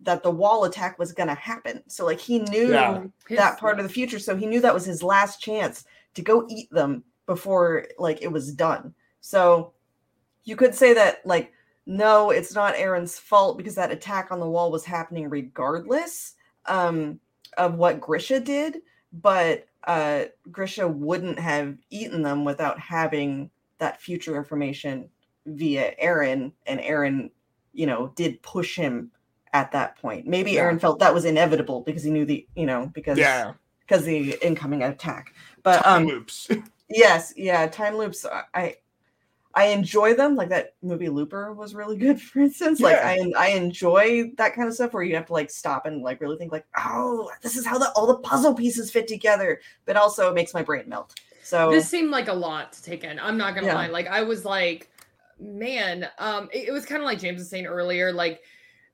[0.00, 1.82] that the wall attack was going to happen.
[1.86, 3.04] So like he knew Yeah.
[3.30, 4.18] that part of the future.
[4.18, 5.84] So he knew that was his last chance
[6.14, 8.94] to go eat them before like it was done.
[9.20, 9.72] So
[10.44, 11.52] you could say that like
[11.86, 16.34] no, it's not Eren's fault because that attack on the wall was happening regardless
[16.66, 17.18] um,
[17.58, 18.78] of what Grisha did,
[19.12, 25.08] but uh, Grisha wouldn't have eaten them without having that future information
[25.46, 27.30] via Eren, and Eren,
[27.72, 29.10] you know, did push him
[29.52, 30.26] at that point.
[30.26, 30.64] Maybe Yeah.
[30.70, 33.54] Eren felt that was inevitable because he knew the, you know, because Yeah.
[33.80, 35.34] because the incoming attack.
[35.64, 36.48] But Time um, loops.
[36.88, 38.24] yes, yeah, time loops.
[38.54, 38.76] I-
[39.54, 40.34] I enjoy them.
[40.34, 42.80] Like that movie Looper was really good, for instance.
[42.80, 46.02] Like I I enjoy that kind of stuff where you have to like stop and
[46.02, 49.60] like really think like, oh, this is how the all the puzzle pieces fit together.
[49.84, 51.14] But also it makes my brain melt.
[51.42, 53.18] So This seemed like a lot to take in.
[53.18, 53.74] I'm not gonna Yeah.
[53.74, 53.88] lie.
[53.88, 54.90] Like I was like,
[55.38, 58.40] man, um, it, it was kind of like James was saying earlier, like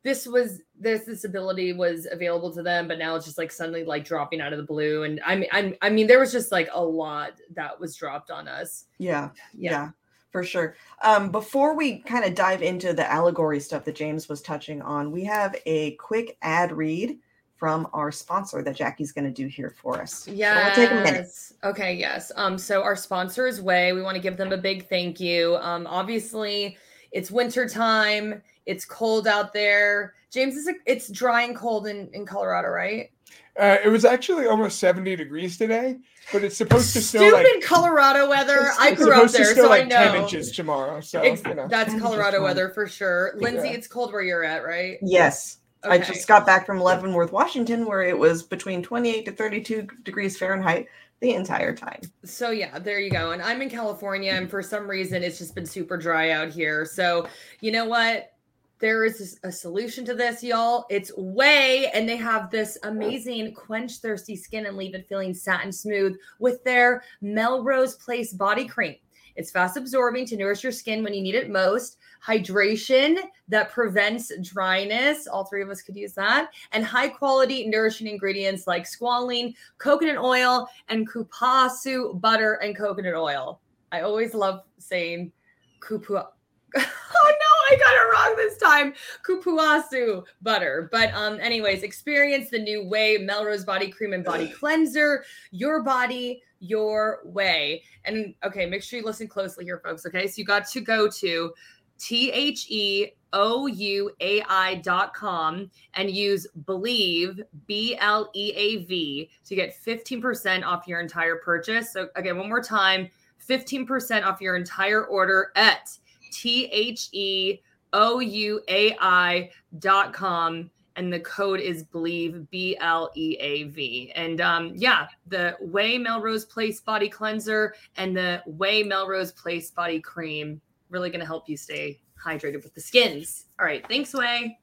[0.04, 3.84] this was this this ability was available to them, but now it's just like suddenly
[3.84, 5.02] like dropping out of the blue.
[5.02, 8.30] And I mean, I, I mean, there was just like a lot that was dropped
[8.30, 8.84] on us.
[8.98, 9.90] yeah, yeah,
[10.30, 10.76] for sure.
[11.02, 15.10] Um, before we kind of dive into the allegory stuff that James was touching on,
[15.10, 17.18] we have a quick ad read
[17.56, 20.24] from our sponsor that Jacki's going to do here for us.
[20.24, 20.68] So Yeah.
[20.68, 21.26] it'll take a minute.
[21.64, 22.30] Okay, yes.
[22.36, 23.94] Um, so our sponsor is OUAI.
[23.94, 25.56] We want to give them a big thank you.
[25.56, 26.76] Um, obviously
[27.10, 30.14] it's winter time, it's cold out there.
[30.30, 33.10] James is it's dry and cold in, in Colorado, right?
[33.58, 35.96] Uh, it was actually almost 70 degrees today,
[36.32, 38.54] but it's supposed to snow Stupid like Colorado weather.
[38.54, 40.12] It's- I grew up supposed to there, snow so like I know.
[40.12, 41.00] 10 inches tomorrow.
[41.00, 41.66] So Ex- you know.
[41.66, 43.34] That's Colorado weather for sure.
[43.38, 43.72] Lynzee, Yeah.
[43.72, 44.98] it's cold where you're at, right?
[45.02, 45.56] Yes.
[45.82, 50.36] I just got back from Leavenworth, Washington, where it was between 28 to 32 degrees
[50.36, 50.86] Fahrenheit
[51.20, 52.00] the entire time.
[52.24, 53.32] So yeah, there you go.
[53.32, 56.84] And I'm in California, and for some reason, it's just been super dry out here.
[56.84, 57.28] So
[57.60, 58.32] you know what?
[58.80, 60.86] There is a solution to this, y'all.
[60.88, 65.72] It's OUAI, and they have this amazing quench thirsty skin and leave it feeling satin
[65.72, 68.94] smooth with their Melrose Place body cream.
[69.34, 71.98] It's fast absorbing to nourish your skin when you need it most.
[72.24, 75.26] Hydration that prevents dryness.
[75.26, 76.50] All three of us could use that.
[76.72, 83.60] And high quality nourishing ingredients like squalene, coconut oil, and cupuaçu butter and coconut oil.
[83.92, 85.32] I always love saying
[85.80, 86.24] kupu.
[86.76, 88.94] oh no, I got it wrong this time.
[89.26, 90.88] Cupuaçu butter.
[90.90, 95.24] But um, anyways, experience the new OUAI Melrose body cream and body cleanser.
[95.50, 97.82] Your body, your way.
[98.04, 100.06] And okay, make sure you listen closely here, folks.
[100.06, 101.52] Okay, so you got to go to
[101.98, 108.52] T H E O U A I dot com and use believe B L E
[108.54, 111.92] A V, to get 15% off your entire purchase.
[111.92, 113.10] So, again, one more time
[113.48, 115.96] 15% off your entire order at
[116.30, 117.60] T H E
[117.92, 120.70] O U A I dot com.
[120.96, 124.12] And the code is Believe, B L E A V.
[124.16, 130.00] And um, yeah, the OUAI Melrose Place Body Cleanser and the OUAI Melrose Place Body
[130.00, 130.60] Cream
[130.90, 133.46] really going to help you stay hydrated with the skins.
[133.58, 133.86] All right.
[133.88, 134.56] Thanks, OUAI.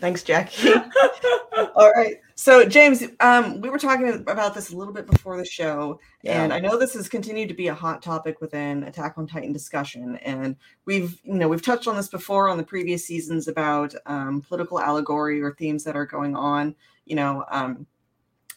[0.00, 0.90] Thanks, Jacki.
[1.74, 2.16] All right.
[2.34, 6.42] So, James, um, we were talking about this a little bit before the show, Yeah.
[6.42, 9.52] and I know this has continued to be a hot topic within Attack on Titan
[9.52, 10.16] discussion.
[10.16, 14.40] And we've, you know, we've touched on this before on the previous seasons about um,
[14.40, 16.74] political allegory or themes that are going on.
[17.06, 17.86] You know, um,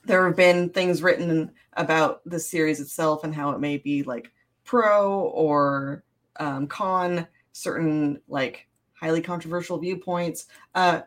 [0.05, 4.31] there have been things written about the series itself and how it may be like
[4.63, 6.03] pro or
[6.39, 10.45] um, con certain like highly controversial viewpoints.
[10.75, 11.01] Uh,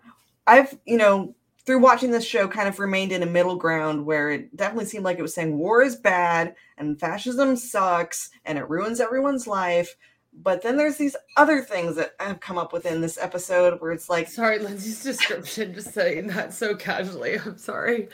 [0.46, 4.30] I've, you know, through watching this show, kind of remained in a middle ground where
[4.30, 8.68] it definitely seemed like it was saying war is bad and fascism sucks and it
[8.68, 9.96] ruins everyone's life.
[10.42, 14.10] But then there's these other things that have come up within this episode where it's
[14.10, 17.38] like, Sorry, Lynzee's description, just saying that so casually.
[17.38, 18.00] I'm sorry.
[18.02, 18.08] you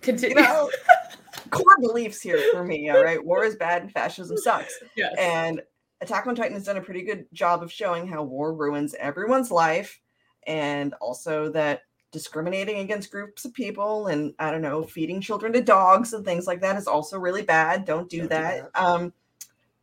[0.00, 0.36] Continue.
[0.36, 0.70] know,
[1.50, 2.88] core beliefs here for me.
[2.88, 4.76] All right, war is bad and fascism sucks.
[4.96, 5.14] yes.
[5.18, 5.60] And
[6.00, 9.50] Attack on Titan has done a pretty good job of showing how war ruins everyone's
[9.50, 10.00] life
[10.46, 15.60] and also that discriminating against groups of people and I don't know, feeding children to
[15.60, 17.84] dogs and things like that is also really bad.
[17.84, 18.70] Don't do Don't do that.
[18.74, 19.12] Um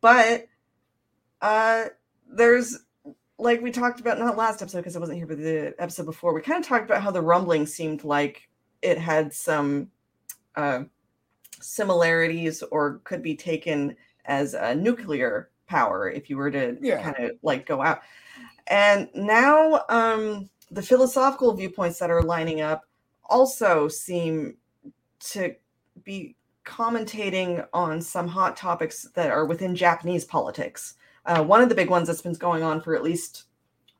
[0.00, 0.46] but
[1.40, 1.84] uh
[2.28, 2.78] there's
[3.38, 6.34] like we talked about not last episode because I wasn't here but the episode before.
[6.34, 8.48] We kind of talked about how the rumbling seemed like
[8.82, 9.90] it had some
[10.56, 10.84] uh
[11.60, 17.02] similarities or could be taken as a nuclear power if you were to Yeah.
[17.02, 18.00] kind of like go out.
[18.68, 22.84] And now um the philosophical viewpoints that are lining up
[23.28, 24.56] also seem
[25.20, 25.54] to
[26.04, 30.94] be commentating on some hot topics that are within Japanese politics.
[31.24, 33.44] Uh, one of the big ones that's been going on for at least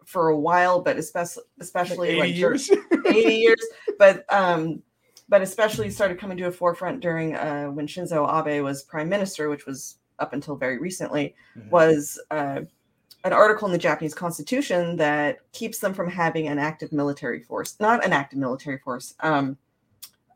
[0.04, 2.70] for a while, but especially especially 80 like dur- years.
[3.06, 3.66] 80 years,
[3.98, 4.82] but um,
[5.28, 9.48] but especially started coming to a forefront during uh, when Shinzo Abe was prime minister,
[9.48, 11.70] which was up until very recently, Mhm.
[11.70, 12.60] was uh,
[13.24, 17.76] an article in the Japanese constitution that keeps them from having an active military force,
[17.80, 19.56] not an active military force, um,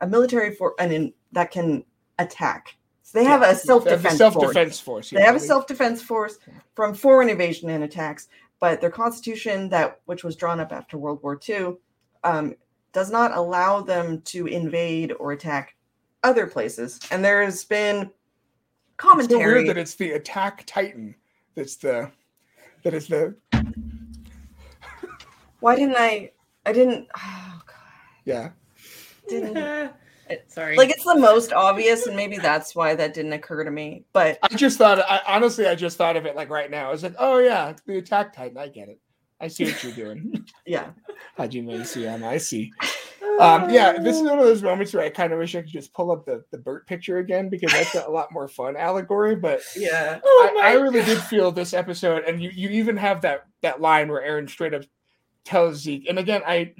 [0.00, 1.84] a military force, and in, that can
[2.18, 2.76] attack.
[3.02, 4.80] So they have Yeah, a self defense force.
[4.80, 5.10] force.
[5.10, 6.38] They yeah, have a self defense force
[6.74, 8.28] from foreign invasion and attacks,
[8.60, 11.76] but their constitution, that which was drawn up after World War II,
[12.24, 12.54] um,
[12.92, 15.76] does not allow them to invade or attack
[16.22, 17.00] other places.
[17.10, 18.10] And there's been
[19.02, 21.14] It's so weird that it's the attack titan
[21.54, 22.10] that's the
[22.84, 23.34] that is the
[25.60, 26.32] Why didn't I?
[26.66, 27.08] I didn't.
[27.16, 27.76] Oh God,
[28.24, 28.50] yeah.
[29.28, 29.92] didn't.
[30.48, 30.76] Sorry.
[30.76, 34.04] Like it's the most obvious, and maybe that's why that didn't occur to me.
[34.12, 36.88] But I just thought I honestly I just thought of it like right now.
[36.88, 38.56] I was like, oh yeah, the attack titan.
[38.56, 39.00] I get it.
[39.40, 40.46] I see what you're doing.
[40.66, 40.90] yeah,
[41.38, 42.72] Hajime Isayama, I see.
[43.38, 45.70] Um, yeah, this is one of those moments where I kind of wish I could
[45.70, 49.36] just pull up the, the Burt picture again because that's a lot more fun allegory.
[49.36, 50.20] But yeah.
[50.22, 53.80] oh I, I really did feel this episode, and you, you even have that that
[53.80, 54.82] line where Eren straight up
[55.44, 56.74] tells Zeke, and again, I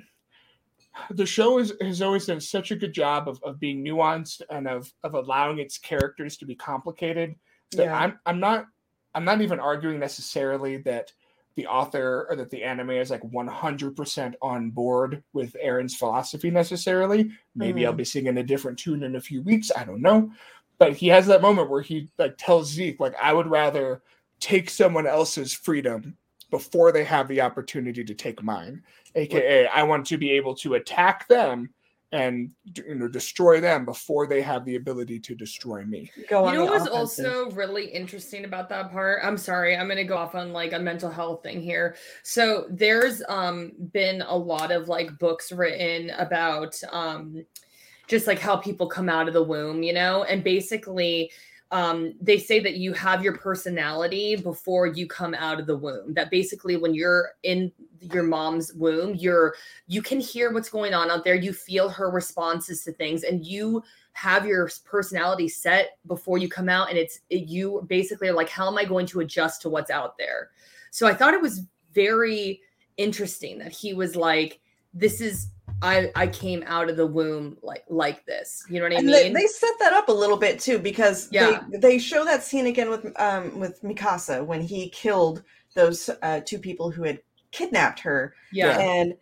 [1.11, 4.67] the show is, has always done such a good job of, of being nuanced and
[4.67, 7.37] of of allowing its characters to be complicated.
[7.73, 7.99] That Yeah.
[7.99, 8.67] I'm I'm not
[9.15, 11.13] I'm not even arguing necessarily that
[11.57, 17.31] the author or that the anime is like 100% on board with Eren's philosophy necessarily.
[17.55, 17.99] Maybe I'll mm-hmm.
[17.99, 19.71] be singing a different tune in a few weeks.
[19.77, 20.31] I don't know.
[20.79, 24.03] But he has that moment where he like tells Zeke, like, I would rather
[24.39, 26.17] take someone else's freedom
[26.51, 28.83] before they have the opportunity to take mine.
[29.15, 31.71] AKA, I want to be able to attack them
[32.13, 36.11] and you know destroy them before they have the ability to destroy me.
[36.29, 39.21] Go You know the what was also really interesting about that part?
[39.23, 41.97] I'm sorry, I'm gonna go off on like a mental health thing here.
[42.23, 47.45] So there's um been a lot of like books written about um
[48.09, 51.31] just like how people come out of the womb, you know, and basically
[51.73, 56.15] um they say that you have your personality before you come out of the womb.
[56.15, 59.55] That basically when you're in your mom's womb you're
[59.87, 61.35] you can hear what's going on out there.
[61.35, 66.69] You feel her responses to things and you have your personality set before you come
[66.69, 69.69] out and it's it, you basically are like how am i going to adjust to
[69.69, 70.51] what's out there?
[70.91, 71.63] So i thought it was
[71.95, 72.61] very
[72.97, 74.61] interesting that he was like
[74.93, 75.49] this is
[75.83, 78.65] I I came out of the womb like like this.
[78.69, 79.33] You know what I And mean?
[79.35, 81.63] they, they set that up a little bit too because Yeah.
[81.71, 85.43] they, they show that scene again with um with Mikasa when he killed
[85.75, 87.21] those uh, two people who had
[87.53, 88.79] kidnapped her yeah.
[88.79, 89.15] and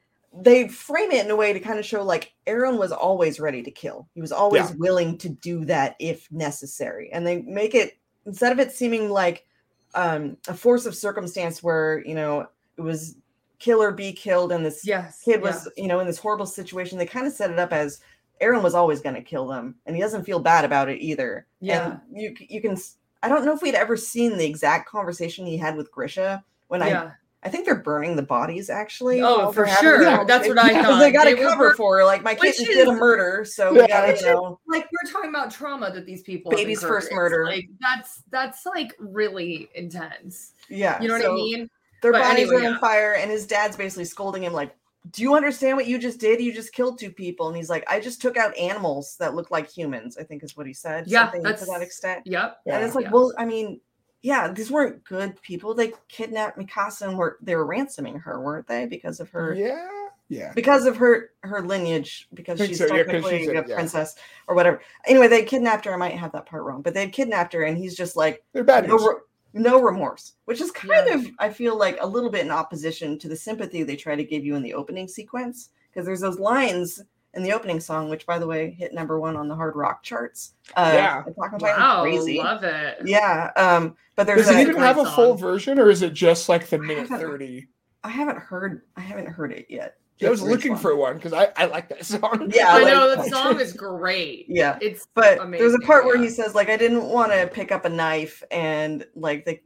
[0.43, 3.63] they frame it in a way to kind of show like Eren was always ready
[3.63, 4.09] to kill.
[4.15, 4.77] He was always Yeah.
[4.79, 7.11] willing to do that if necessary.
[7.13, 9.47] And they make it instead of it seeming like
[9.95, 13.17] um a force of circumstance where, you know, it was
[13.59, 15.23] kill or be killed and this Yes.
[15.25, 15.51] kid yeah.
[15.51, 16.99] was, you know, in this horrible situation.
[16.99, 18.01] They kind of set it up as
[18.41, 21.47] Eren was always going to kill them and he doesn't feel bad about it either.
[21.61, 21.93] Yeah.
[21.93, 22.77] And you you can
[23.25, 26.83] i don't know if we'd ever seen the exact conversation he had with Grisha when
[26.83, 27.11] I yeah.
[27.45, 29.23] I think they're burning the bodies actually.
[29.23, 29.99] Oh, for sure.
[30.05, 30.85] the That's what I conversation.
[30.85, 30.99] thought.
[31.01, 33.83] They got They were cover bur- for like my kitten did a murder, so Yeah.
[33.83, 34.61] we gotta is- know.
[34.69, 37.45] like we're talking about trauma that these people Baby's first murder.
[37.45, 40.53] Like that's that's like really intense.
[40.69, 41.71] Yeah, You know what I mean?
[42.03, 42.79] Their But bodies anyway, are on yeah.
[42.79, 44.75] fire, and his dad's basically scolding him like,
[45.11, 46.41] "Do you understand what you just did?
[46.41, 49.51] You just killed two people." And he's like, "I just took out animals that look
[49.51, 51.05] like humans." I think is what he said.
[51.09, 52.23] Yeah, something to that extent.
[52.27, 52.59] Yep.
[52.67, 53.11] And it's like, Yeah.
[53.13, 53.81] well, I mean,
[54.23, 55.75] yeah, these weren't good people.
[55.75, 58.87] They kidnapped Mikasa and were they were ransoming her, weren't they?
[58.87, 59.87] Because of her Yeah.
[60.31, 60.53] Yeah.
[60.55, 63.75] because of her her lineage, because she's so, yeah, 'cause technically she's a- a, yeah.
[63.77, 64.15] princess
[64.47, 64.81] or whatever.
[65.07, 65.95] Anyway, they kidnapped her.
[65.95, 68.63] I might have that part wrong, but they kidnapped her, and he's just like They're
[68.65, 68.87] bad.
[68.89, 69.07] no, news.
[69.07, 69.15] re-
[69.55, 71.15] no remorse, which is kind Yeah.
[71.15, 74.25] of I feel like a little bit in opposition to the sympathy they try to
[74.25, 77.03] give you in the opening sequence because there's those lines
[77.35, 80.03] in the opening song, which by the way hit number one on the hard rock
[80.03, 80.55] charts.
[80.77, 81.21] Uh, Yeah.
[81.23, 82.39] Attack on Titan, Wow, crazy.
[82.39, 82.99] love it.
[83.05, 86.03] Yeah, um, but there's Does it a, even great have a full version, or is
[86.03, 87.69] it just like the I minute thirty?
[88.05, 89.97] I haven't heard I haven't heard it yet.
[90.27, 90.81] I was looking one?
[90.81, 92.51] for one because I, I like that song.
[92.55, 93.19] Yeah, I like know that.
[93.19, 94.47] that song is great.
[94.49, 94.79] Yeah.
[94.81, 97.73] It's but there's a amazing, part where he says like I didn't want to pick
[97.73, 99.63] up a knife and like they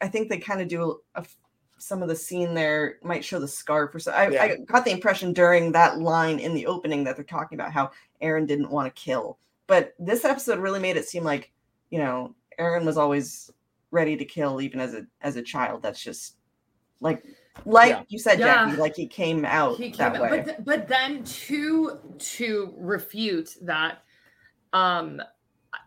[0.00, 1.36] I think they kind of do a, f-
[1.78, 4.12] some of the scene there might show the scarf or so.
[4.12, 7.72] I, I got the impression during that line in the opening that they're talking about
[7.72, 7.90] how
[8.22, 9.38] Eren didn't want to kill.
[9.66, 11.52] But this episode really made it seem like,
[11.90, 13.50] you know, Eren was always
[13.90, 15.82] ready to kill even as a as a child.
[15.82, 16.36] That's just
[17.00, 17.24] like
[17.64, 18.02] like Yeah.
[18.08, 18.66] you said, Yeah.
[18.68, 20.28] Jacki, like he came out he came that out, way.
[20.30, 24.02] but th- but then to to refute that
[24.72, 25.20] um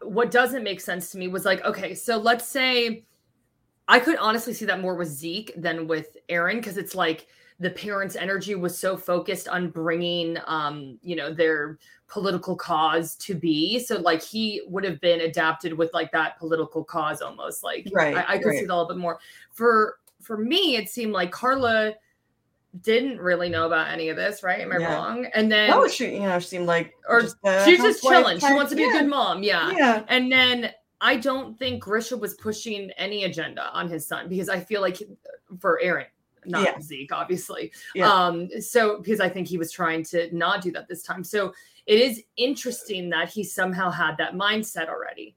[0.01, 3.04] what doesn't make sense to me was like okay so let's say
[3.88, 7.28] i could honestly see that more with zeke than with eren because it's like
[7.60, 13.34] the parents energy was so focused on bringing um you know their political cause to
[13.34, 17.88] be so like he would have been adapted with like that political cause almost like
[17.93, 18.67] Right, i, I could see right.
[18.67, 19.19] that a little bit more
[19.51, 21.93] for for me it seemed like carla
[22.81, 24.93] didn't really know about any of this right am i Yeah.
[24.93, 28.39] wrong and then no, she you know seemed like or just a she's just chilling
[28.39, 30.03] she wants to be yeah, a good mom yeah Yeah.
[30.09, 34.59] and then I don't think Grisha was pushing any agenda on his son because I
[34.59, 34.97] feel like
[35.59, 36.05] for Eren,
[36.45, 36.79] not Yeah.
[36.81, 37.71] Zeke, obviously.
[37.93, 38.11] Yeah.
[38.11, 41.23] Um, so because I think he was trying to not do that this time.
[41.23, 41.53] So
[41.85, 45.35] it is interesting that he somehow had that mindset already.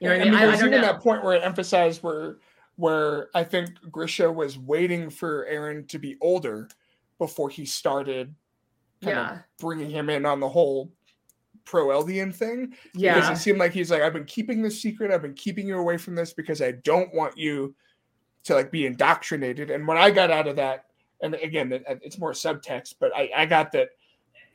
[0.00, 0.34] You know what I mean?
[0.34, 0.80] I, I don't even know.
[0.88, 2.36] that point where it emphasized where
[2.78, 6.68] where I think Grisha was waiting for Eren to be older
[7.18, 8.32] before he started
[9.02, 9.32] kind Yeah.
[9.32, 10.90] of bringing him in on the whole
[11.64, 12.72] pro Eldian thing.
[12.94, 13.16] Yeah.
[13.16, 15.10] Because it seemed like he's like, I've been keeping this secret.
[15.10, 17.74] I've been keeping you away from this because I don't want you
[18.44, 19.70] to like be indoctrinated.
[19.70, 20.84] And what I got out of that,
[21.20, 23.88] and again, it's more subtext, but I, I got that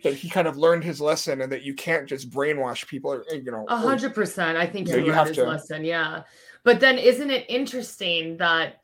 [0.04, 3.26] that he kind of learned his lesson and that you can't just brainwash people or
[3.34, 4.58] you know A hundred percent.
[4.58, 5.84] I think he you learned have his to- lesson.
[5.84, 6.24] Yeah.
[6.64, 8.82] But then isn't it interesting that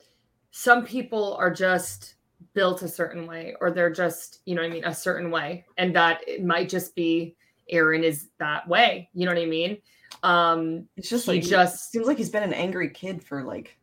[0.52, 2.16] some people are just
[2.54, 5.66] built a certain way or they're just, you know what I mean, a certain way.
[5.78, 7.36] And that it might just be
[7.72, 9.10] Eren is that way.
[9.14, 9.78] You know what I mean?
[10.24, 13.78] Um It's just he like just seems like he's been an angry kid for like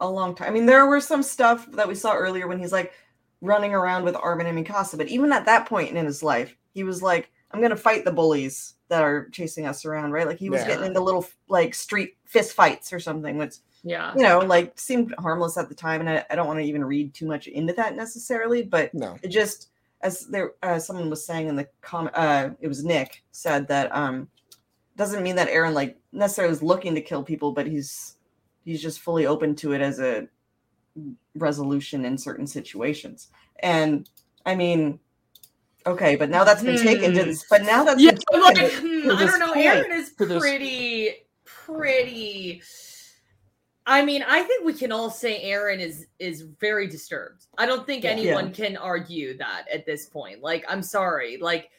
[0.00, 0.48] a long time.
[0.48, 2.92] I mean, there were some stuff that we saw earlier when he's like
[3.40, 6.84] running around with Armin and Mikasa, but even at that point in his life, he
[6.84, 10.26] was like, "I'm gonna fight the bullies that are chasing us around." Right?
[10.26, 10.68] Like he was Yeah.
[10.68, 14.12] getting into little like street fist fights or something, which yeah.
[14.14, 16.00] you know, like seemed harmless at the time.
[16.00, 19.16] And I, I don't want to even read too much into that necessarily, but no.
[19.22, 19.70] it just
[20.02, 23.94] as there uh, someone was saying in the comment uh it was nick said that
[23.94, 24.28] um
[24.96, 28.16] doesn't mean that eren like necessarily is looking to kill people but he's
[28.64, 30.26] he's just fully open to it as a
[31.34, 33.28] resolution in certain situations
[33.60, 34.08] and
[34.46, 34.98] i mean
[35.86, 37.28] okay but now that's been taken to Hmm.
[37.28, 39.52] this but now that's Yeah, been I'm like, hmm, I don't know.
[39.54, 39.66] point.
[39.66, 41.14] Eren is pretty,
[41.44, 42.62] pretty.
[43.86, 47.46] I mean, I think we can all say Eren is is very disturbed.
[47.58, 48.10] I don't think Yeah.
[48.10, 50.42] anyone can argue that at this point.
[50.42, 51.38] Like, I'm sorry.
[51.38, 51.70] Like,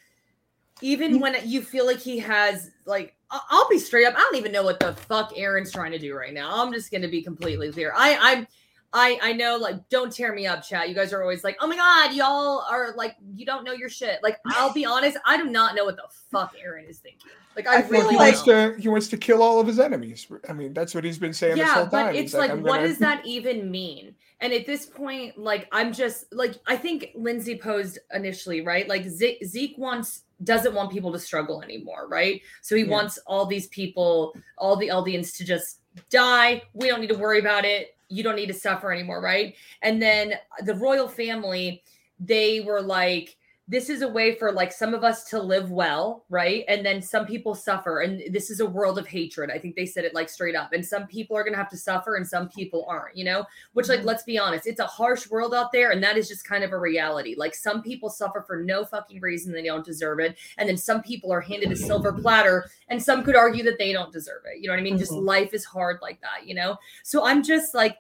[0.82, 4.16] even when you feel like he has, like, I- I'll be straight up.
[4.16, 6.62] I don't even know what the fuck Eren's trying to do right now.
[6.62, 7.94] I'm just going to be completely clear.
[7.96, 8.48] I, I'm,
[8.94, 10.90] I I know like don't tear me up, chat.
[10.90, 13.90] You guys are always like, oh my god, y'all are like you don't know your
[13.90, 14.22] shit.
[14.22, 17.32] Like I'll be honest, I do not know what the fuck Eren is thinking.
[17.56, 19.80] Like I, I really think he wants to he wants to kill all of his
[19.80, 20.28] enemies.
[20.50, 22.78] I mean, that's what he's been saying this yeah whole but it's like, I'm what
[22.78, 27.12] gonna- does that even mean and at this point like i'm just like i think
[27.16, 32.42] lynzee posed initially right like Ze- zeke wants doesn't want people to struggle anymore right
[32.62, 32.90] so he Yeah.
[32.90, 37.40] wants all these people all the eldians to just die we don't need to worry
[37.40, 39.56] about it you don't need to suffer anymore right?
[39.82, 40.34] And then
[40.64, 41.84] the royal family
[42.20, 43.36] they were like
[43.72, 46.66] this is a way for like some of us to live well, right?
[46.68, 49.50] And then some people suffer, and this is a world of hatred.
[49.50, 50.74] I think they said it like straight up.
[50.74, 53.46] And some people are gonna have to suffer, and some people aren't, you know.
[53.72, 54.06] Which, like, Mhm.
[54.06, 56.74] let's be honest, it's a harsh world out there, and that is just kind of
[56.74, 57.34] a reality.
[57.38, 61.02] Like, some people suffer for no fucking reason; they don't deserve it, and then some
[61.02, 64.60] people are handed a silver platter, and some could argue that they don't deserve it.
[64.60, 64.98] You know what I mean?
[64.98, 65.24] Just Mhm.
[65.26, 66.78] life is hard like that, you know.
[67.04, 67.98] So I'm just like,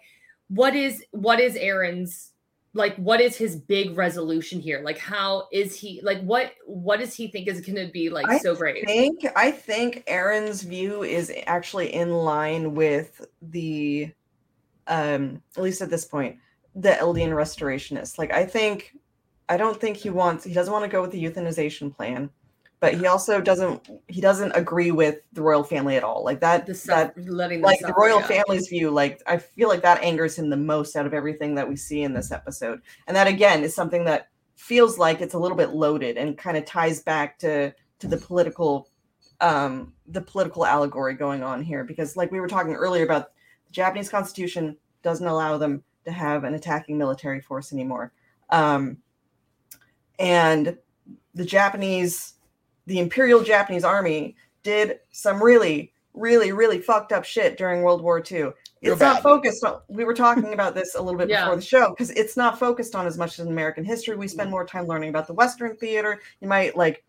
[0.49, 2.30] what is what is Eren's
[2.73, 4.81] like what is his big resolution here?
[4.83, 8.27] Like how is he like what what does he think is going to be like
[8.27, 14.11] I so great i think I think Eren's view is actually in line with the
[14.87, 16.37] um at least at this point
[16.75, 18.17] the Eldian restorationists.
[18.17, 18.95] Like I think
[19.49, 22.29] I don't think he wants he doesn't want to go with the euthanization plan,
[22.81, 26.25] but he also doesn't he doesn't agree with the royal family at all.
[26.25, 30.03] Like that the that letting like the royal family's view like i feel like that
[30.03, 32.81] angers him the most out of everything that we see in this episode.
[33.07, 36.57] And that again is something that feels like it's a little bit loaded and kind
[36.57, 38.89] of ties back to to the political
[39.41, 41.83] um the political allegory going on here.
[41.83, 43.29] Because like we were talking earlier about
[43.67, 48.11] the japanese constitution doesn't allow them to have an attacking military force anymore.
[48.49, 48.97] Um
[50.17, 50.79] and
[51.35, 52.33] the japanese
[52.91, 58.21] the imperial japanese army did some really really really fucked up shit during world war
[58.31, 59.23] ii Real it's not bad.
[59.23, 61.43] focused on we were talking about this a little bit Yeah.
[61.45, 64.51] before the show because it's not focused on as much as american history we spend
[64.51, 67.03] more time learning about the western theater you might like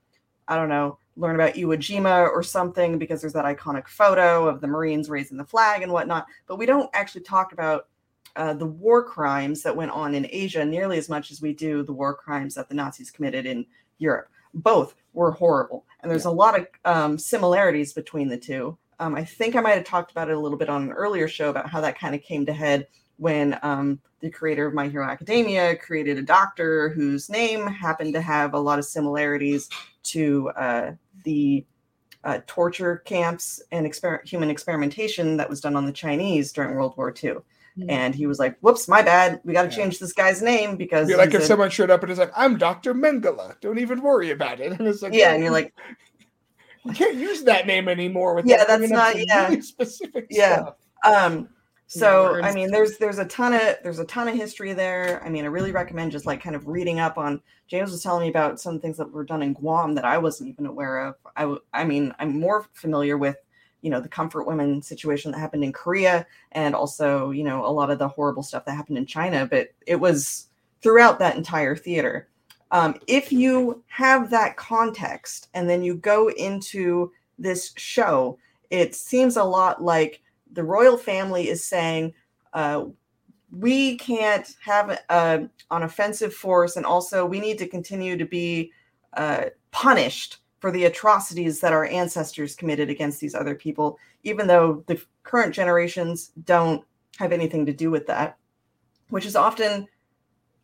[0.46, 4.60] i don't know learn about iwo jima or something because there's that iconic photo of
[4.60, 7.88] the marines raising the flag and whatnot but we don't actually talk about
[8.36, 11.82] uh, the war crimes that went on in asia nearly as much as we do
[11.82, 13.66] the war crimes that the nazis committed in
[13.98, 15.84] europe both were horrible.
[16.00, 18.76] And there's a lot of um, similarities between the two.
[18.98, 21.26] Um, i think i might have talked about it a little bit on an earlier
[21.26, 22.86] show about how that kind of came to head
[23.16, 28.20] when um, the creator of my hero academia created a doctor whose name happened to
[28.20, 29.68] have a lot of similarities
[30.04, 30.92] to uh,
[31.24, 31.66] the
[32.22, 36.94] uh, torture camps and exper- human experimentation that was done on the chinese during world
[36.96, 37.32] war ii
[37.88, 39.74] And he was like whoops my bad we got to Yeah.
[39.76, 42.32] change this guy's name because Be like if a- someone showed up and is like,
[42.36, 43.58] "I'm Doctor Mengele.
[43.60, 45.72] Don't even worry about it." And it's like, yeah and you're like
[46.84, 48.34] you can't use that name anymore.
[48.34, 49.48] With Yeah, that's not- yeah.
[49.48, 50.56] really specific Yeah.
[50.62, 50.74] stuff.
[51.04, 51.48] um
[51.88, 55.28] so i mean there's there's a ton of there's a ton of history there i
[55.28, 58.30] mean i really recommend just like kind of reading up on james was telling me
[58.30, 61.54] about some things that were done in guam that i wasn't even aware of i
[61.74, 63.36] i mean i'm more familiar with
[63.82, 67.68] you know the comfort women situation that happened in korea and also you know a
[67.68, 70.48] lot of the horrible stuff that happened in china but it was
[70.82, 72.28] throughout that entire theater.
[72.72, 78.38] Um, if you have that context and then you go into this show
[78.70, 80.22] it seems a lot like
[80.52, 82.14] the royal family is saying
[82.54, 82.86] uh,
[83.50, 88.72] we can't have a, an offensive force and also we need to continue to be
[89.14, 94.82] uh, punished for the atrocities that our ancestors committed against these other people even though
[94.86, 96.84] the current generations don't
[97.18, 98.38] have anything to do with that
[99.10, 99.86] which is often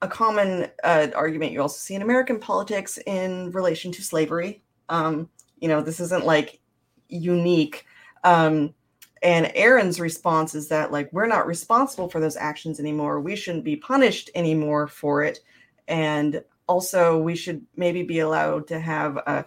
[0.01, 4.63] a common uh, argument you also see in american politics in relation to slavery.
[4.89, 5.29] Um,
[5.59, 6.61] you know this isn't like
[7.09, 7.85] unique.
[8.25, 8.75] Um,
[9.23, 13.21] and Eren's response is that like we're not responsible for those actions anymore.
[13.21, 15.41] We shouldn't be punished anymore for it,
[15.89, 19.45] and also we should maybe be allowed to have a,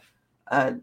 [0.51, 0.75] a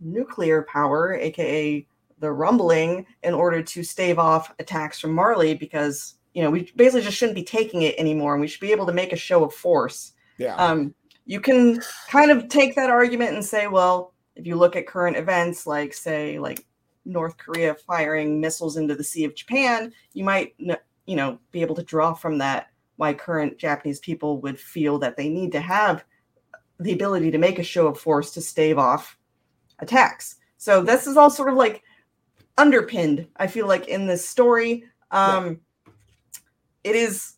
[0.00, 1.86] nuclear power, aka
[2.20, 7.02] the rumbling, in order to stave off attacks from Marley because you know we basically
[7.02, 9.44] just shouldn't be taking it anymore, and we should be able to make a show
[9.44, 10.56] of force Yeah.
[10.56, 10.94] um,
[11.26, 15.16] you can kind of take that argument and say, well, if you look at current
[15.16, 16.64] events, like say, like
[17.04, 21.74] North Korea firing missiles into the Sea of Japan, you might, you know, be able
[21.74, 26.04] to draw from that why current Japanese people would feel that they need to have
[26.80, 29.18] the ability to make a show of force to stave off
[29.80, 30.36] attacks.
[30.56, 31.82] So this is all sort of like
[32.56, 33.26] underpinned.
[33.36, 35.60] I feel like in this story, um,
[36.84, 37.34] it is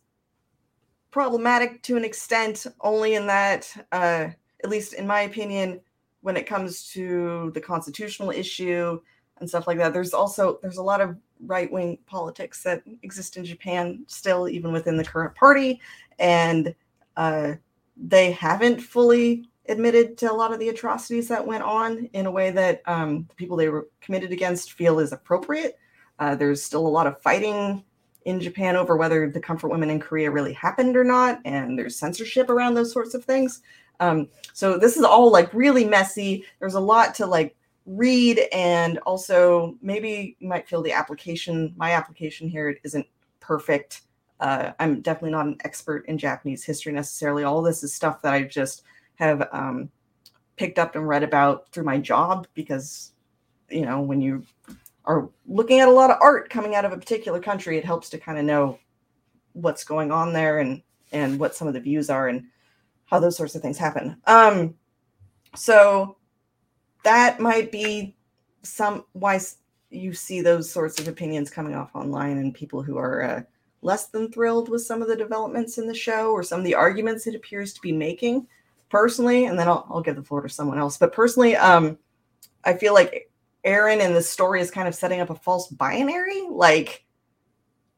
[1.10, 4.28] problematic to an extent, only in that, uh,
[4.62, 5.80] at least in my opinion,
[6.22, 9.00] when it comes to the constitutional issue
[9.38, 11.16] and stuff like that, there's also there's a lot of
[11.46, 15.80] right wing politics that exist in Japan still, even within the current party.
[16.18, 16.74] And
[17.16, 17.54] uh,
[18.00, 22.30] they haven't fully admitted to a lot of the atrocities that went on in a
[22.30, 25.78] way that um, the people they were committed against feel is appropriate.
[26.18, 27.84] Uh, there's still a lot of fighting
[28.24, 31.98] in Japan over whether the comfort women in Korea really happened or not, and there's
[31.98, 33.62] censorship around those sorts of things.
[34.00, 36.44] Um, so this is all like really messy.
[36.58, 41.74] There's a lot to like read, and also maybe you might feel the application.
[41.76, 43.06] My application here isn't
[43.40, 44.02] perfect.
[44.40, 47.44] Uh, I'm definitely not an expert in Japanese history necessarily.
[47.44, 48.82] All this is stuff that I just
[49.16, 49.90] have um,
[50.56, 53.12] picked up and read about through my job because,
[53.68, 54.44] you know, when you
[55.04, 58.08] are looking at a lot of art coming out of a particular country, it helps
[58.10, 58.78] to kind of know
[59.52, 60.82] what's going on there and
[61.12, 62.44] and what some of the views are and
[63.06, 64.16] how those sorts of things happen.
[64.26, 64.74] Um,
[65.56, 66.16] so
[67.02, 68.16] that might be
[68.62, 69.40] some why
[69.90, 73.42] you see those sorts of opinions coming off online and people who are uh,
[73.82, 76.74] less than thrilled with some of the developments in the show or some of the
[76.74, 78.46] arguments it appears to be making
[78.88, 80.98] personally and then i'll, I'll give the floor to someone else.
[80.98, 81.98] But personally um,
[82.64, 83.30] i feel like
[83.64, 86.46] eren and the story is kind of setting up a false binary.
[86.48, 87.04] Like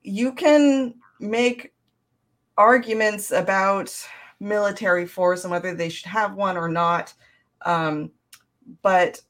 [0.03, 1.73] you can make
[2.59, 3.95] arguments about
[4.41, 7.15] military force and whether they should have one or not
[7.65, 8.11] um,
[8.83, 9.21] but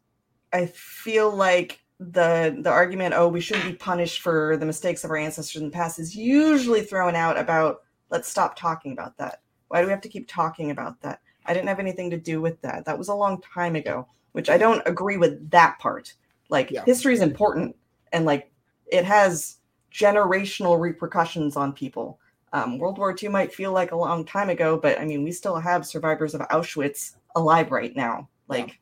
[0.52, 5.10] i feel like the the argument oh we shouldn't be punished for the mistakes of
[5.10, 9.40] our ancestors in the past is usually thrown out about let's stop talking about that.
[9.68, 11.20] Why do we have to keep talking about that?
[11.46, 12.84] I didn't have anything to do with that.
[12.84, 16.14] That was a long time ago which i don't agree with that part.
[16.48, 16.84] Like yeah.
[16.84, 17.76] history is important
[18.12, 18.50] and like
[18.86, 19.58] it has
[19.92, 22.18] generational repercussions on people.
[22.54, 25.32] Um, world war ii might feel like a long time ago but i mean we
[25.32, 28.28] still have survivors of auschwitz alive right now.
[28.48, 28.74] Like yeah.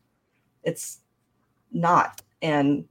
[0.64, 1.00] it's
[1.72, 2.22] not.
[2.42, 2.84] And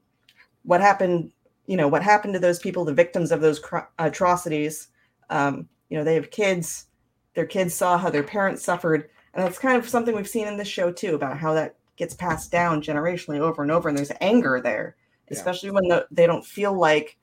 [0.63, 1.31] what happened
[1.65, 4.87] you know what happened to those people the victims of those cr- atrocities.
[5.29, 6.87] Um, you know they have kids
[7.35, 9.09] their kids saw how their parents suffered.
[9.33, 12.15] And that's kind of something we've seen in this show too about how that gets
[12.15, 14.95] passed down generationally over and over and there's anger there
[15.29, 15.37] yeah.
[15.37, 17.17] especially when the, they don't feel like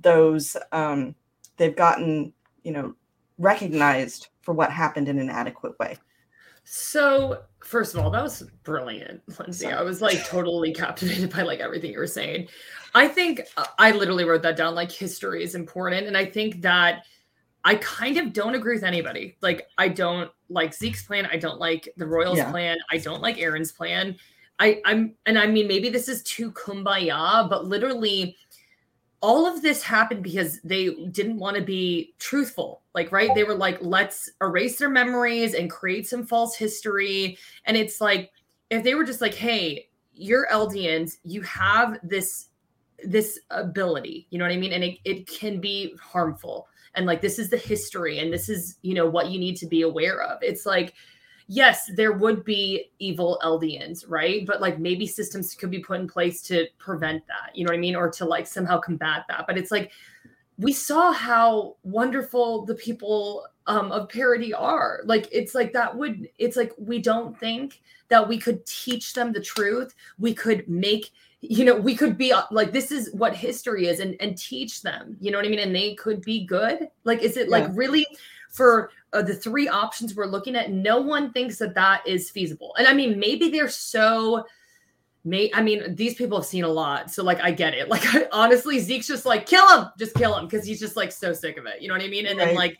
[0.00, 1.14] those um,
[1.56, 2.32] they've gotten
[2.62, 2.94] you know
[3.38, 5.96] recognized for what happened in an adequate way
[6.76, 9.72] so first of all, that was brilliant, Lynzee.
[9.72, 12.48] I was like totally captivated by like everything you were saying.
[12.96, 14.74] I think uh, I literally wrote that down.
[14.74, 17.04] Like history is important, and I think that
[17.64, 19.36] I kind of don't agree with anybody.
[19.40, 21.28] Like I don't like Zeke's plan.
[21.30, 22.50] I don't like the Royals' yeah.
[22.50, 22.76] plan.
[22.90, 24.16] I don't like Eren's plan.
[24.58, 28.36] I, I'm, and I mean, maybe this is too kumbaya, but literally,
[29.24, 33.34] all of this happened because they didn't want to be truthful like right?
[33.34, 37.38] They were like let's erase their memories and create some false history.
[37.64, 38.30] And it's like
[38.68, 42.48] if they were just like hey you're eldians you have this
[43.02, 44.74] this ability you know what i mean?
[44.74, 46.68] And it, it can be harmful.
[46.94, 49.66] And like this is the history and this is you know what you need to
[49.66, 50.38] be aware of.
[50.42, 50.92] It's like
[51.46, 54.46] yes, there would be evil Eldians, right?
[54.46, 57.76] But like maybe systems could be put in place to prevent that, you know what
[57.76, 57.96] I mean?
[57.96, 59.46] Or to like somehow combat that.
[59.46, 59.92] But it's like
[60.58, 65.00] we saw how wonderful the people um, of Paradis are.
[65.04, 69.32] Like it's like that would it's like we don't think that we could teach them
[69.32, 69.94] the truth.
[70.18, 74.16] We could make you know we could be like this is what history is and
[74.18, 77.36] and teach them you know what i mean and they could be good like is
[77.36, 77.58] it yeah.
[77.58, 78.06] like really
[78.48, 82.74] for uh, the three options we're looking at, no one thinks that that is feasible.
[82.78, 84.44] And I mean, maybe they're so.
[85.26, 87.88] May I mean, these people have seen a lot, so like I get it.
[87.94, 91.12] Like I, honestly, Zeke's just like kill him, just kill him, because he's just like
[91.12, 91.80] so sick of it.
[91.80, 92.26] You know what I mean?
[92.26, 92.48] And right.
[92.48, 92.78] then like,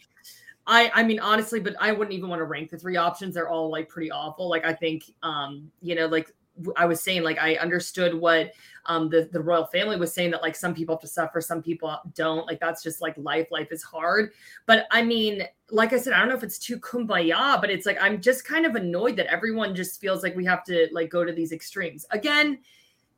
[0.67, 3.35] I I mean honestly, but I wouldn't even want to rank the three options.
[3.35, 4.51] They're all like pretty awful.
[4.51, 6.35] Like I think, um, you know, like
[6.77, 8.53] I was saying, like I understood what
[8.87, 11.63] um, the the royal family was saying that like some people have to suffer, some
[11.63, 12.47] people don't.
[12.47, 13.49] Like that's just like life.
[13.51, 14.33] Life is hard.
[14.67, 17.87] But I mean, like I said, I don't know if it's too kumbaya, but it's
[17.87, 21.11] like I'm just kind of annoyed that everyone just feels like we have to like
[21.11, 22.07] go to these extremes.
[22.11, 22.59] Again,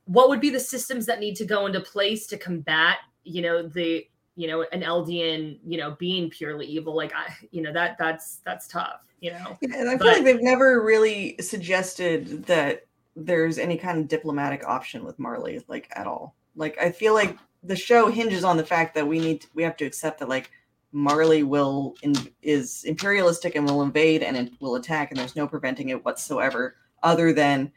[0.06, 3.66] what would be the systems that need to go into place to combat, you know,
[3.66, 4.06] the
[4.36, 6.94] you know an Eldian, you know, being purely evil?
[6.94, 9.02] Like I, you know, that that's that's tough.
[9.20, 13.78] You know, yeah, and I feel but, like they've never really suggested that there's any
[13.78, 16.36] kind of diplomatic option with Marley, like at all.
[16.54, 19.62] Like I feel like the show hinges on the fact that we need to, we
[19.62, 20.50] have to accept that like
[20.92, 25.48] Marley will in, is imperialistic and will invade and it will attack, and there's no
[25.48, 27.72] preventing it whatsoever, other than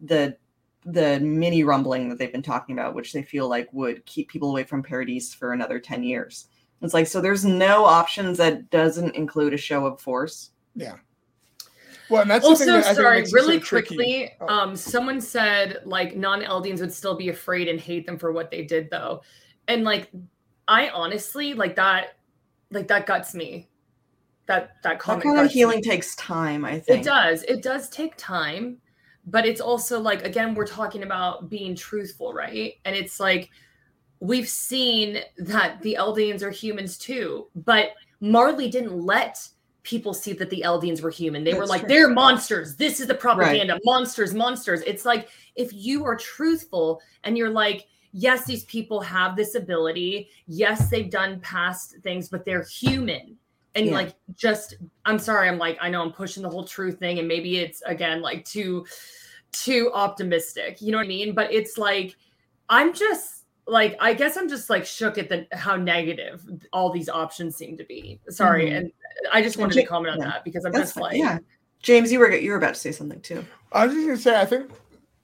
[0.00, 0.36] the
[0.86, 4.50] the mini rumbling that they've been talking about, which they feel like would keep people
[4.50, 6.48] away from Paradise for another ten years.
[6.82, 10.50] It's like so there's no options that doesn't include a show of force.
[10.74, 10.96] Yeah.
[12.10, 14.32] Well, and that's also sorry, really so quickly.
[14.40, 14.48] Oh.
[14.48, 18.64] Um, someone said like non-Eldians would still be afraid and hate them for what they
[18.64, 19.22] did, though.
[19.68, 20.10] and like
[20.68, 22.16] I honestly like that
[22.70, 23.68] like that guts me.
[24.46, 25.82] That that comment that kind of healing me.
[25.82, 27.00] takes time, I think.
[27.00, 27.42] It does.
[27.44, 28.78] It does take time,
[29.26, 32.74] but it's also like again we're talking about being truthful, right?
[32.84, 33.50] And it's like
[34.18, 37.90] we've seen that the Eldians are humans too, but
[38.20, 39.48] Marley didn't let
[39.82, 41.44] people see that the Eldians were human.
[41.44, 41.88] They That's were like, true.
[41.88, 42.76] they're monsters.
[42.76, 43.74] This is the propaganda.
[43.74, 43.82] Right.
[43.84, 44.82] Monsters, monsters.
[44.82, 50.28] It's like if you are truthful and you're like, yes, these people have this ability.
[50.46, 53.36] Yes, they've done past things, but they're human.
[53.74, 53.92] And yeah.
[53.92, 54.74] like, just,
[55.04, 57.82] I'm sorry, I'm like, I know I'm pushing the whole truth thing, and maybe it's
[57.82, 58.84] again like too,
[59.52, 60.82] too optimistic.
[60.82, 61.34] You know what I mean?
[61.34, 62.16] But it's like,
[62.68, 63.39] I'm just
[63.70, 67.76] like, I guess I'm just like shook at the how negative all these options seem
[67.76, 68.20] to be.
[68.28, 68.76] Sorry, mm-hmm.
[68.76, 68.92] and
[69.32, 70.30] I just wanted to comment on yeah.
[70.30, 71.38] that because I'm That's just like, yeah.
[71.80, 73.44] James, you were you were about to say something too.
[73.72, 74.70] I was just gonna say, I think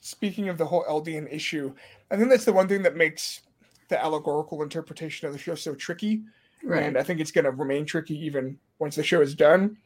[0.00, 1.74] speaking of the whole Eldian issue,
[2.10, 3.40] I think that's the one thing that makes
[3.88, 6.22] the allegorical interpretation of the show so tricky.
[6.62, 6.82] Right.
[6.82, 9.76] And I think it's going to remain tricky even once the show is done.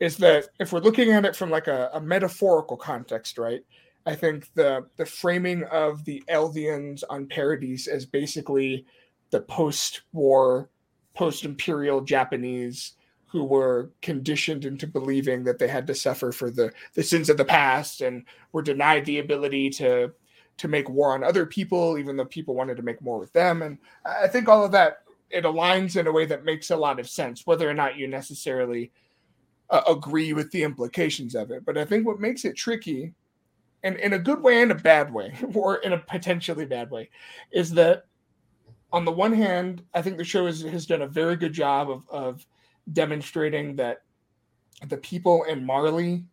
[0.00, 3.60] Is that if we're looking at it from like a, a metaphorical context, right?
[4.06, 8.86] I think the the framing of the Eldians on Paradis as basically
[9.30, 10.70] the post-war,
[11.14, 12.92] post-imperial Japanese
[13.26, 17.36] who were conditioned into believing that they had to suffer for the, the sins of
[17.36, 20.12] the past and were denied the ability to
[20.58, 23.60] to make war on other people, even though people wanted to make more with them.
[23.60, 23.76] And
[24.06, 24.98] I think all of that
[25.28, 28.06] it aligns in a way that makes a lot of sense, whether or not you
[28.06, 28.92] necessarily
[29.70, 31.64] uh, agree with the implications of it.
[31.64, 33.12] But I think what makes it tricky,
[33.82, 37.10] and in a good way and a bad way, or in a potentially bad way,
[37.52, 38.04] is that
[38.92, 41.90] on the one hand, I think the show has, has done a very good job
[41.90, 42.46] of, of
[42.92, 44.02] demonstrating that
[44.88, 46.24] the people in Marley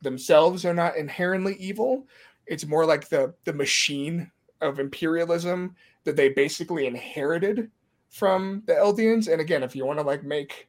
[0.00, 2.06] themselves are not inherently evil.
[2.46, 4.30] It's more like the the machine
[4.60, 7.70] of imperialism that they basically inherited
[8.10, 9.30] from the Eldians.
[9.30, 10.68] And again, if you want to like make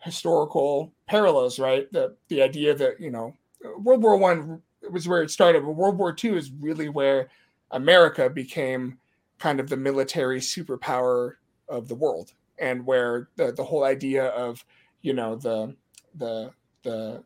[0.00, 1.90] historical parallels, right?
[1.92, 3.34] The the idea that, you know,
[3.78, 4.62] World War One
[4.92, 7.28] was where it started, but World War Two is really where
[7.70, 8.98] America became
[9.38, 11.34] kind of the military superpower
[11.68, 14.64] of the world and where the the whole idea of
[15.00, 15.74] you know the
[16.16, 16.50] the
[16.82, 17.22] the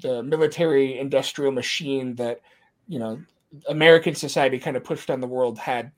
[0.00, 2.40] the military industrial machine that
[2.88, 3.20] you know
[3.68, 5.92] American society kind of pushed on the world had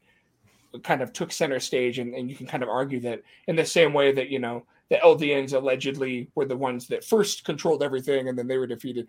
[0.82, 3.64] kind of took center stage and, and you can kind of argue that in the
[3.64, 8.28] same way that you know the Eldians allegedly were the ones that first controlled everything
[8.28, 9.08] and then they were defeated.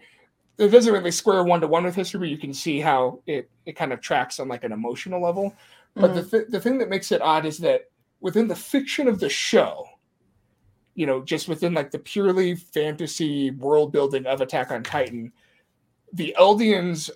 [0.57, 3.49] It doesn't really square one to one with history, but you can see how it,
[3.65, 5.55] it kind of tracks on like an emotional level.
[5.95, 6.15] But mm-hmm.
[6.15, 7.89] the, th- the thing that makes it odd is that
[8.21, 9.85] within the fiction of the show,
[10.95, 15.31] you know, just within like the purely fantasy world building of Attack on Titan,
[16.13, 17.11] the Eldians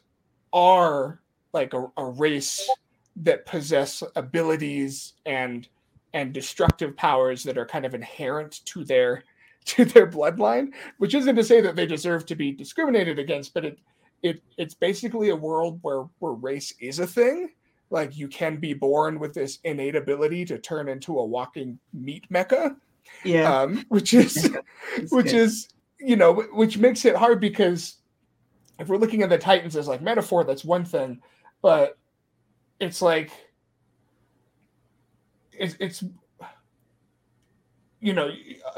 [0.53, 1.21] are
[1.53, 2.69] like a, a race
[3.17, 5.67] that possess abilities and
[6.13, 9.23] and destructive powers that are kind of inherent to their
[9.65, 13.65] to their bloodline, which isn't to say that they deserve to be discriminated against, but
[13.65, 13.79] it
[14.23, 17.49] it it's basically a world where where race is a thing
[17.89, 22.25] like you can be born with this innate ability to turn into a walking meat
[22.31, 22.75] mecha.
[23.23, 24.49] yeah um, which is
[25.09, 25.35] which good.
[25.35, 27.97] is you know which makes it hard because
[28.79, 31.19] if we're looking at the titans as like metaphor that's one thing
[31.61, 31.97] but
[32.79, 33.31] it's like
[35.53, 36.03] it's, it's
[38.01, 38.29] you know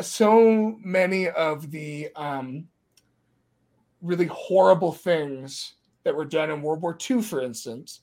[0.01, 2.67] so many of the um
[4.01, 8.01] really horrible things that were done in world war ii for instance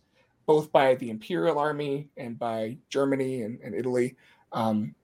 [0.50, 4.16] both by the Imperial Army and by Germany and, and Italy,
[4.50, 4.96] um,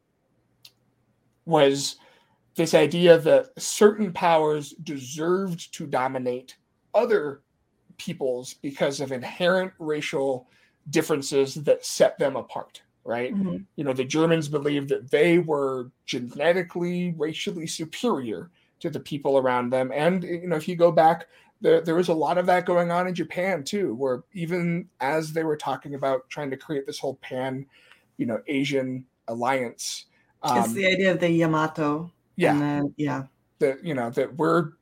[1.45, 1.99] was
[2.57, 6.57] this idea that certain powers deserved to dominate
[6.95, 7.43] other
[7.97, 10.49] peoples because of inherent racial
[10.91, 13.59] differences that set them apart right mm-hmm.
[13.77, 18.51] you know the germans believed that they were genetically racially superior
[18.81, 21.27] to the people around them and you know if you go back
[21.61, 25.33] there, there was a lot of that going on in Japan too, where even as
[25.33, 27.67] they were talking about trying to create this whole pan,
[28.19, 30.07] you know, Asian alliance.
[30.43, 32.11] Um, it's the idea of the Yamato.
[32.37, 32.83] Yeah.
[32.97, 33.25] Yeah.
[33.59, 34.73] That, you know, that we're,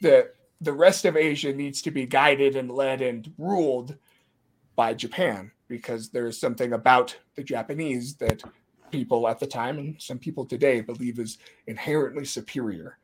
[0.00, 3.96] that the rest of Asia needs to be guided and led and ruled
[4.74, 8.42] by Japan because there's something about the Japanese that
[8.90, 12.98] people at the time and some people today believe is inherently superior.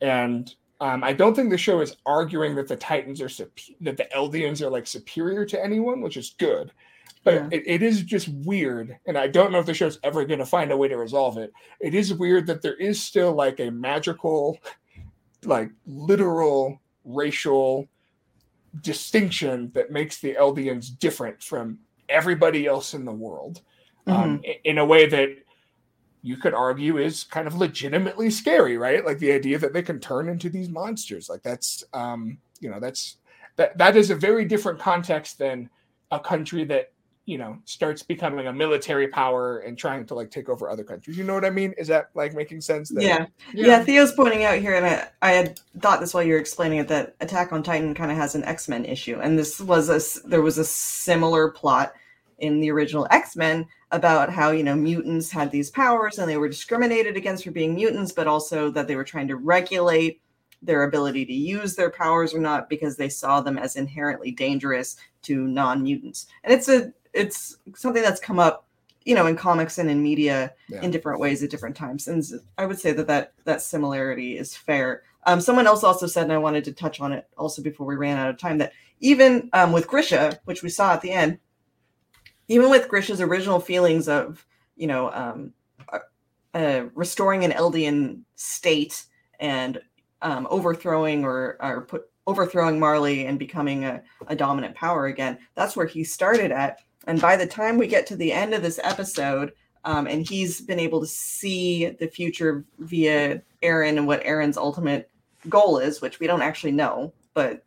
[0.00, 3.28] And um, I don't think the show is arguing that the Titans are
[3.80, 6.72] that the Eldians are like superior to anyone, which is good.
[7.22, 7.48] But yeah.
[7.52, 10.46] it, it is just weird, and I don't know if the show's ever going to
[10.46, 11.54] find a way to resolve it.
[11.80, 14.58] It is weird that there is still like a magical,
[15.44, 17.88] like literal racial
[18.82, 21.78] distinction that makes the Eldians different from
[22.14, 23.60] everybody else in the world.
[24.06, 25.30] um, in a way that
[26.22, 29.04] you could argue is kind of legitimately scary, right?
[29.04, 31.28] Like the idea that they can turn into these monsters.
[31.28, 33.16] Like that's um, you know that's
[33.56, 35.68] that that is a very different context than
[36.10, 36.92] a country that
[37.26, 41.16] you know starts becoming a military power and trying to like take over other countries.
[41.16, 41.74] You know what I mean?
[41.78, 42.88] Is that like making sense?
[42.90, 43.26] That, Yeah.
[43.54, 46.78] yeah, Theo's pointing out here, and I, I had thought this while you were explaining
[46.78, 49.88] it that Attack on Titan kind of has an X Men issue, and this was
[49.88, 51.94] a there was a similar plot
[52.44, 56.36] in the original X Men about how you know mutants had these powers and they
[56.36, 60.20] were discriminated against for being mutants, but also that they were trying to regulate
[60.62, 64.96] their ability to use their powers or not because they saw them as inherently dangerous
[65.22, 68.66] to non-mutants, and it's a it's something that's come up
[69.04, 70.80] you know in comics and in media Yeah.
[70.82, 72.08] in different ways at different times.
[72.08, 72.24] And
[72.58, 75.02] I would say that that that similarity is fair.
[75.26, 77.96] Um, someone else also said and i wanted to touch on it also before we
[77.96, 81.38] ran out of time that even um, with grisha which we saw at the end
[82.48, 85.52] even with grisha's original feelings of you know um,
[85.92, 85.98] uh,
[86.54, 89.04] uh, restoring an eldian state
[89.40, 89.80] and
[90.22, 95.76] um, overthrowing or, or put overthrowing marley and becoming a, a dominant power again that's
[95.76, 98.80] where he started at and by the time we get to the end of this
[98.82, 99.52] episode,
[99.84, 105.10] um, and he's been able to see the future via Eren and what Eren's ultimate
[105.48, 107.62] goal is, which we don't actually know, but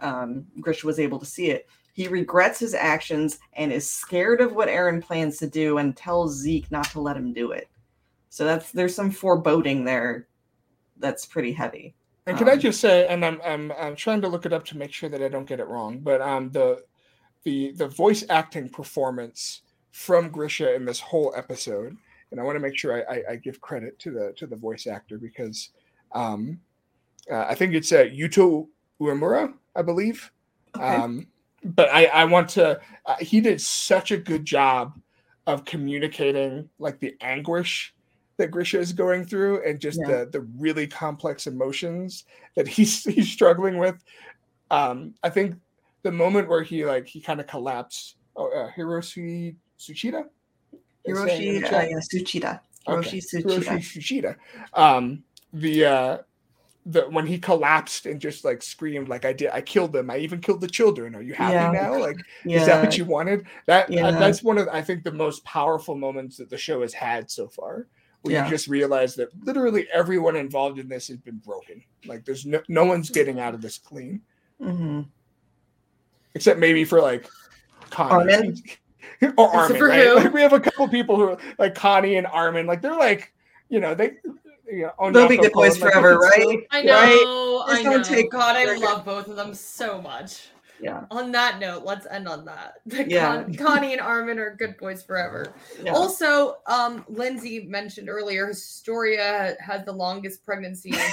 [0.00, 1.68] um, Grisha was able to see it.
[1.98, 6.36] He regrets his actions and is scared of what Eren plans to do and tells
[6.36, 7.68] Zeke not to let him do it.
[8.28, 10.28] So that's there's some foreboding there
[10.98, 11.96] that's pretty heavy.
[12.28, 14.64] And can I Um, just say, and I'm I'm I'm trying to look it up
[14.66, 16.84] to make sure that I don't get it wrong, but um the
[17.42, 21.96] the the voice acting performance from Grisha in this whole episode,
[22.30, 24.54] and I want to make sure I, I, I give credit to the to the
[24.54, 25.70] voice actor because
[26.12, 26.60] um
[27.28, 28.68] uh, I think it's uh, Yuto
[29.00, 30.30] Uemura, I believe.
[30.76, 30.86] Okay.
[30.86, 31.26] Um,
[31.64, 34.98] but I I want to uh, he did such a good job
[35.46, 37.94] of communicating like the anguish
[38.36, 40.24] that Grisha is going through and just Yeah.
[40.24, 44.02] the the really complex emotions that he's he's struggling with.
[44.70, 45.56] Um, I think
[46.02, 48.16] the moment where he like he kind of collapsed.
[48.36, 50.26] Oh, uh, Hiroshi Tsuchida.
[51.04, 52.60] Is saying in Hiroshi uh, yeah, Tsuchida.
[52.86, 53.18] Okay.
[53.18, 53.64] Hiroshi Tsuchida.
[53.64, 54.36] Hiroshi Tsuchida.
[54.74, 56.18] Um, the uh,
[56.90, 60.10] the when he collapsed and just like screamed like I did, I killed them.
[60.10, 61.14] I even killed the children.
[61.14, 61.70] Are you happy Yeah.
[61.70, 61.98] now?
[61.98, 62.60] Like Yeah.
[62.60, 63.46] is that what you wanted?
[63.66, 64.10] That uh, Yeah.
[64.12, 67.46] that's one of I think the most powerful moments that the show has had so
[67.46, 67.86] far.
[68.22, 71.82] Where you just realize that literally everyone involved in this has been broken.
[72.06, 74.22] Like there's no no one's getting out of this clean,
[74.60, 75.06] Mhm.
[76.34, 77.28] except maybe for like
[77.90, 78.32] Connie.
[78.32, 78.56] Armin?
[79.36, 80.14] or Armin, right?
[80.14, 82.66] Like we have a couple people who are like Connie and Armin.
[82.66, 83.32] Like they're like,
[83.68, 84.16] you know, they
[84.70, 86.66] you know, They'll be good boys forever, they right?
[86.70, 88.02] I know, Just I don't know.
[88.02, 90.48] take- God, I they're love both of them so much.
[90.80, 91.06] Yeah.
[91.10, 92.74] On that note, let's end on that.
[93.08, 93.42] Yeah.
[93.42, 95.52] Con- Connie and Armin are good boys forever.
[95.82, 95.92] Yeah.
[95.92, 101.10] Also, um, Lynzee mentioned earlier, Historia had the longest pregnancy I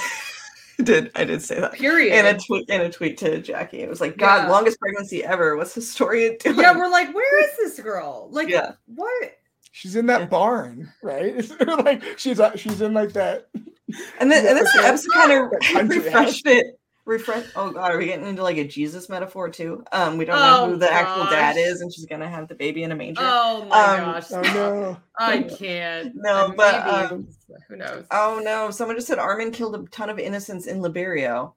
[0.84, 1.72] did I did say that.
[1.72, 2.14] period.
[2.16, 3.80] In a tweet in a tweet to Jacki.
[3.80, 4.50] It was like, God, Yeah.
[4.50, 5.56] longest pregnancy ever.
[5.56, 6.58] What's Historia doing?
[6.58, 8.28] yeah, we're like, where is this girl?
[8.30, 8.72] Like, Yeah.
[8.94, 9.32] what?
[9.76, 11.36] She's in that barn, right?
[11.36, 13.48] It's like she's uh, she's in like that.
[14.18, 16.80] and then and then Yeah, episode kind of that country refreshed it.
[17.04, 17.44] Refresh.
[17.54, 19.84] Oh God, are we getting into like a Jesus metaphor too?
[19.92, 22.54] Um, we don't Oh, know who the actual dad is, and she's gonna have the
[22.54, 23.20] baby in a manger.
[23.22, 24.32] Oh my Um, gosh.
[24.32, 24.96] Oh no.
[25.18, 26.12] I can't.
[26.14, 27.28] No, but, um,
[27.68, 28.06] who knows?
[28.10, 28.70] Oh no!
[28.70, 31.52] Someone just said Armin killed a ton of innocents in Liberio.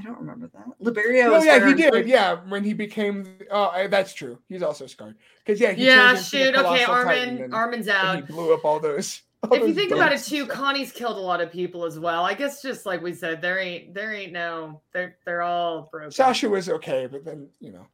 [0.00, 0.66] I don't remember that.
[0.82, 1.26] Liberio.
[1.28, 2.08] Oh is yeah, he did.
[2.08, 3.36] Yeah, when he became.
[3.50, 4.38] Oh, I- that's true.
[4.48, 6.54] He's also scarred because yeah, he yeah, turned into the shoot.
[6.56, 7.42] Okay, colossal titan Armin.
[7.44, 8.16] and- Armin's out.
[8.16, 9.22] he blew up all those.
[9.44, 10.28] all if you think about it boats.
[10.28, 12.24] too, Connie's killed a lot of people as well.
[12.24, 16.10] I guess just like we said, there ain't there ain't no they're they're all broken.
[16.10, 17.86] Sasha was okay, but then you know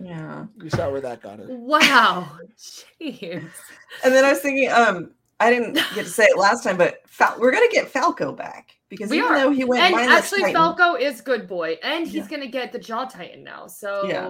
[0.00, 0.46] Yeah.
[0.62, 1.46] you saw where that got her.
[1.48, 2.28] Wow.
[2.58, 3.48] Jeez.
[4.04, 7.00] And then I was thinking, um, I didn't get to say it last time, but
[7.06, 9.38] Fal- we're gonna get Falco back because We even are.
[9.40, 11.78] though he went And mindless actually Titan, Falco is good boy.
[11.82, 12.28] And he's Yeah.
[12.28, 13.66] gonna get the jaw titan now.
[13.66, 14.28] So yeah.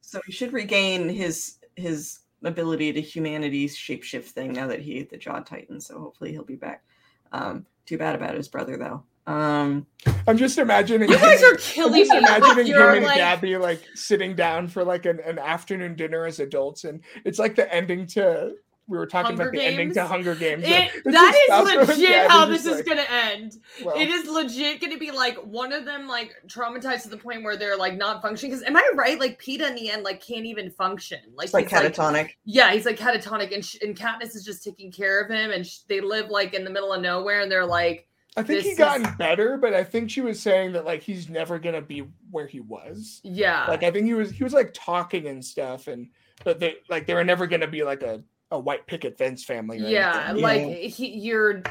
[0.00, 5.10] so he should regain his his ability to humanity shapeshift thing now that he ate
[5.10, 5.80] the Jaw Titan.
[5.80, 6.84] So hopefully he'll be back.
[7.32, 9.02] Um, too bad about his brother though.
[9.30, 9.86] Um,
[10.28, 11.08] I'm just imagining.
[11.10, 12.18] you guys him- are I'm killing just me.
[12.18, 16.26] imagining with him and like, Gabi like sitting down for like an, an afternoon dinner
[16.26, 18.54] as adults, and it's like the ending to
[18.88, 20.62] we were talking Hunger about the ending to Hunger Games.
[20.64, 23.06] It, like, it's that just is Falco and legit how just, this is like, gonna
[23.10, 23.58] end.
[23.84, 27.16] well, it is legit going to be like one of them like traumatized to the
[27.16, 30.04] point where they're like not functioning because am i right like Peeta in the end
[30.04, 32.30] like can't even function like it's like he's, catatonic.
[32.44, 35.66] yeah he's like catatonic and, sh- and Katniss is just taking care of him and
[35.66, 38.08] sh- they live like in the middle of nowhere and they're like
[38.38, 41.28] I think he gotten is- better, but I think she was saying that like he's
[41.30, 43.20] never gonna be where he was.
[43.24, 46.08] yeah Like I think he was he was like talking and stuff, and
[46.44, 49.78] but they like they were never gonna be like a a white picket fence family.
[49.84, 50.42] Or Yeah, anything.
[50.42, 50.88] like Yeah.
[50.88, 51.62] he, you're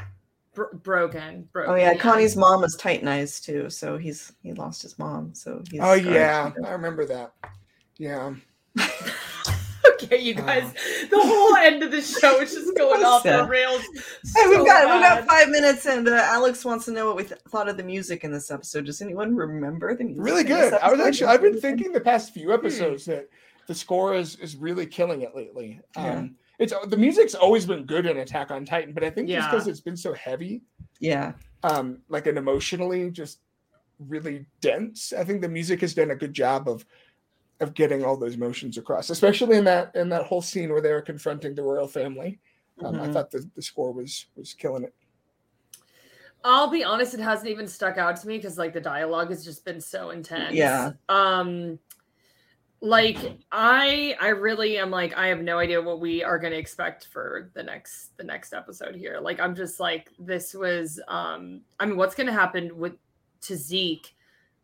[0.53, 1.73] bro- broken, broken.
[1.73, 5.79] Oh yeah, Connie's mom was Titanized too, so he's he lost his mom, so he's.
[5.81, 6.13] Oh scarred.
[6.13, 7.31] yeah, I remember that.
[7.97, 8.33] Yeah.
[9.93, 10.73] okay, you guys,
[11.09, 13.49] the whole end of the show is just going off the Sad.
[13.49, 13.81] rails.
[14.35, 17.15] Hey, we've so got we've got five minutes, and uh, Alex wants to know what
[17.15, 18.85] we th- thought of the music in this episode.
[18.85, 20.23] Does anyone remember the music?
[20.23, 20.73] Really good.
[20.73, 23.29] I was actually I've been thinking the past few episodes that
[23.67, 25.79] the score is is really killing it lately.
[25.95, 26.27] Yeah.
[26.59, 29.67] It's the music's always been good in Attack on Titan, but I think just because
[29.67, 30.63] it's been so heavy,
[30.99, 31.33] Yeah,
[31.63, 33.39] um, like and emotionally just
[33.99, 35.13] really dense.
[35.13, 36.85] I think the music has done a good job of
[37.61, 40.91] of getting all those emotions across, especially in that in that whole scene where they
[40.91, 42.39] were confronting the royal family.
[42.83, 43.13] Um, I Mhm.
[43.13, 44.93] thought the, the score was was killing it.
[46.43, 49.43] I'll be honest, it hasn't even stuck out to me because like the dialogue has
[49.43, 50.55] just been so intense.
[50.55, 50.91] Yeah.
[51.09, 51.79] Um
[52.81, 53.17] like
[53.51, 57.49] I I really am like I have no idea what we are gonna expect for
[57.53, 59.19] the next the next episode here.
[59.19, 62.93] Like I'm just like this was um I mean what's gonna happen with
[63.41, 64.15] to Zeke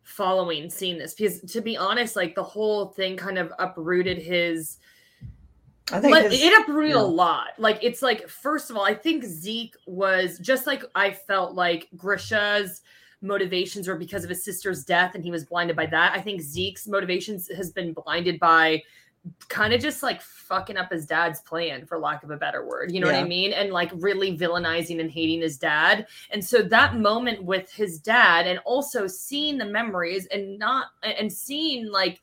[0.02, 4.78] following seeing this because to be honest like the whole thing kind of uprooted his
[5.92, 7.00] I think like, his- it uprooted yeah.
[7.00, 7.48] a lot.
[7.58, 11.88] Like it's like first of all, I think Zeke was just like I felt like
[11.96, 12.82] Grisha's
[13.22, 16.12] motivations were because of his sister's death and he was blinded by that.
[16.12, 18.82] I think Zeke's motivations has been blinded by
[19.48, 22.92] kind of just like fucking up his dad's plan for lack of a better word.
[22.92, 23.52] You know what I mean?
[23.52, 26.06] And like really villainizing and hating his dad.
[26.30, 27.02] And so that mm-hmm.
[27.02, 32.20] moment with his dad and also seeing the memories and not and seeing like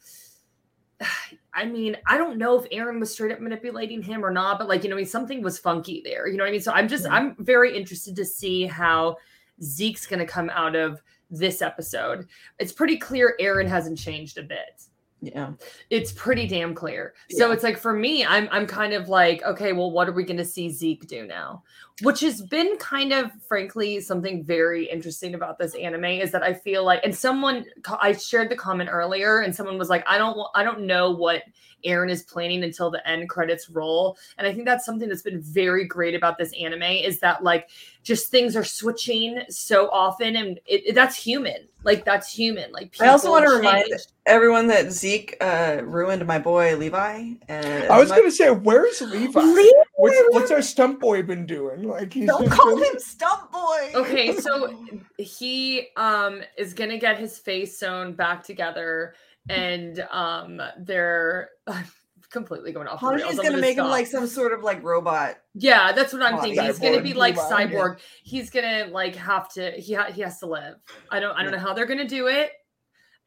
[1.54, 4.70] I mean, I don't know if Eren was straight up manipulating him or not, but
[4.70, 6.28] like, you know, I mean, something was funky there.
[6.28, 6.62] You know what I mean?
[6.62, 7.14] So I'm just, Yeah.
[7.14, 9.18] I'm very interested to see how
[9.64, 12.28] Zeke's going to come out of this episode.
[12.58, 14.82] It's pretty clear Eren hasn't changed a bit.
[15.22, 15.52] yeah,
[15.90, 17.14] It's pretty damn clear.
[17.32, 20.24] So it's like for me, I'm I'm kind of like, okay, well, what are we
[20.24, 21.64] gonna see Zeke do now?
[22.02, 26.54] Which has been kind of frankly something very interesting about this anime is that I
[26.54, 27.66] feel like, and someone
[28.00, 31.44] I shared the comment earlier, and someone was like, I don't I don't know what
[31.86, 34.18] Eren is planning until the end credits roll.
[34.38, 37.70] And I think that's something that's been very great about this anime is that like
[38.04, 41.68] just things are switching so often and it, it- that's human.
[41.84, 42.74] Like that's human.
[42.74, 43.86] Like I also wanna remind
[44.26, 47.36] everyone that Zeke uh, ruined my boy Levi.
[47.48, 49.40] And I was my- gonna say, where's Levi?
[49.40, 49.70] Levi!
[49.96, 51.84] What's what's our stump boy been doing?
[51.84, 53.92] Like he's Don't call been- him Stump Boy.
[53.96, 54.78] Okay, so
[55.18, 59.14] he um is gonna get his face sewn back together
[59.50, 61.50] and um they're
[62.32, 63.24] completely going off the rails.
[63.24, 65.38] Hanji's I'm gonna make him like some sort of like robot.
[65.56, 66.64] yeah that's what i'm Oh, thinking.
[66.64, 67.66] He's gonna be like Levi.
[67.68, 68.00] cyborg.
[68.24, 70.76] He's gonna like have to he, ha- he has to live.
[71.12, 72.52] I don't i don't know how they're gonna do it.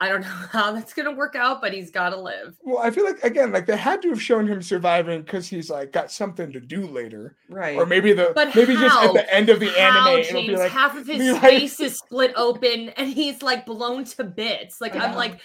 [0.00, 2.56] I don't know how that's gonna work out but he's gotta live.
[2.62, 5.68] Well, I feel like again, like they had to have shown him surviving because he's
[5.70, 7.76] like got something to do later, Right.
[7.76, 10.46] or maybe the But maybe just at the end of the how, anime it'll be
[10.48, 14.04] James, like half of his be like- face is split open and he's like blown
[14.04, 14.80] to bits.
[14.80, 15.40] Like I'm like,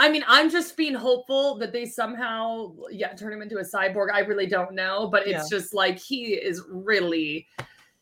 [0.00, 4.12] I mean, I'm just being hopeful that they somehow, yeah, turn him into a cyborg.
[4.12, 7.48] I really don't know, but it's just like he is really.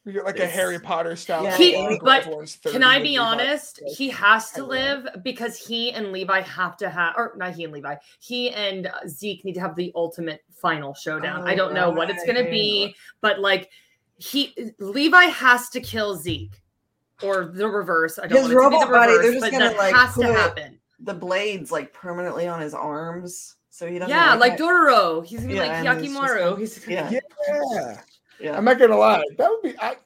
[0.04, 1.44] you get like a Harry Potter style.
[1.44, 2.28] Yeah, He- but
[2.64, 3.80] Can I be honest?
[3.82, 7.64] like, He has to live because he and Levi have to have, or not he
[7.64, 11.48] and Levi, he and uh, Zeke need to have the ultimate final showdown.
[11.48, 13.70] I don't know what it's going to be, but like
[14.18, 16.60] he, Levi has to kill Zeke.
[17.22, 18.18] Or the reverse.
[18.18, 19.78] I don't His want it to be the robot body, they're just but gonna, that
[19.78, 20.75] like, has to put- happen.
[21.00, 24.08] The blades like permanently on his arms, so he doesn't.
[24.10, 24.60] Yeah, like it.
[24.60, 25.24] Dororo.
[25.24, 26.50] He's gonna be Yeah, like and it's just Hyakkimaru.
[26.50, 28.00] like- He's Yeah, Yeah,
[28.40, 28.56] yeah.
[28.56, 29.22] I'm not gonna lie.
[29.38, 29.96] That would be I.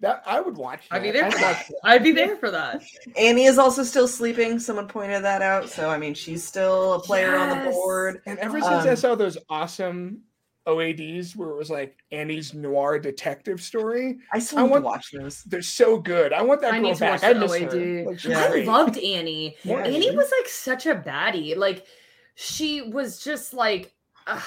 [0.00, 0.82] That I would watch.
[0.90, 1.14] I'd be that.
[1.14, 1.68] there I'd watch that.
[1.68, 1.76] that.
[1.84, 2.82] I'd be there for that.
[3.16, 4.58] Annie is also still sleeping.
[4.58, 5.70] Someone pointed that out.
[5.70, 8.20] So I mean, she's still a player on the board.
[8.26, 10.20] And ever since I Um, saw those awesome
[10.66, 15.10] OADs where it was like Annie's noir detective story, I still I want- to watch
[15.12, 15.42] those.
[15.44, 16.32] they're so good.
[16.32, 17.22] I want that I girl need to back.
[17.22, 17.72] watch I miss OAD.
[17.72, 18.04] her.
[18.10, 18.38] Like, Yeah.
[18.52, 19.56] I loved Annie.
[19.62, 20.16] Yeah, Annie dude.
[20.16, 21.56] was like such a baddie.
[21.56, 21.86] Like
[22.34, 23.94] she was just like
[24.26, 24.40] uh,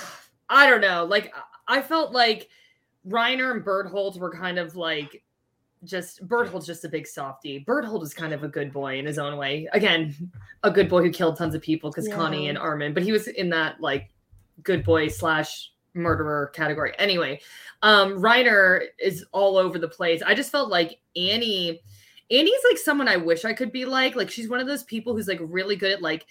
[0.49, 1.05] I don't know.
[1.05, 1.33] Like
[1.67, 2.49] I felt like
[3.07, 5.23] Reiner and Bertholdt were kind of like
[5.83, 7.63] just Bertholdt's just a big softie.
[7.67, 9.67] Bertholdt is kind of a good boy in his own way.
[9.73, 10.15] Again,
[10.63, 13.27] a good boy who killed tons of people because Connie and Armin, but he was
[13.27, 14.09] in that like
[14.63, 16.93] good boy slash murderer category.
[16.99, 17.39] Anyway,
[17.81, 20.21] um Reiner is all over the place.
[20.25, 21.81] I just felt like Annie
[22.29, 24.15] Annie's like someone I wish I could be like.
[24.15, 26.25] Like she's one of those people who's like really good at like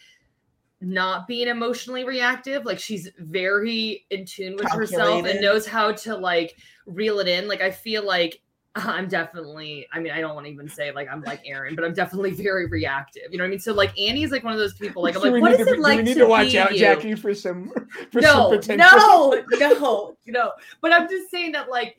[0.80, 2.64] not being emotionally reactive.
[2.64, 7.48] Like she's very in tune with herself and knows how to like reel it in.
[7.48, 8.40] Like I feel like
[8.76, 11.84] I'm definitely, I mean, I don't want to even say like I'm like Eren, but
[11.84, 13.22] I'm definitely very reactive.
[13.30, 13.58] You know what I mean?
[13.58, 15.72] So like Annie's like one of those people, like I'm Do like, what need to,
[15.72, 16.84] it like we need to, to watch be out, you?
[16.84, 17.72] Jacki, for some
[18.12, 18.88] for no, some potential.
[18.98, 20.52] no, no, no.
[20.82, 21.96] But I'm just saying that like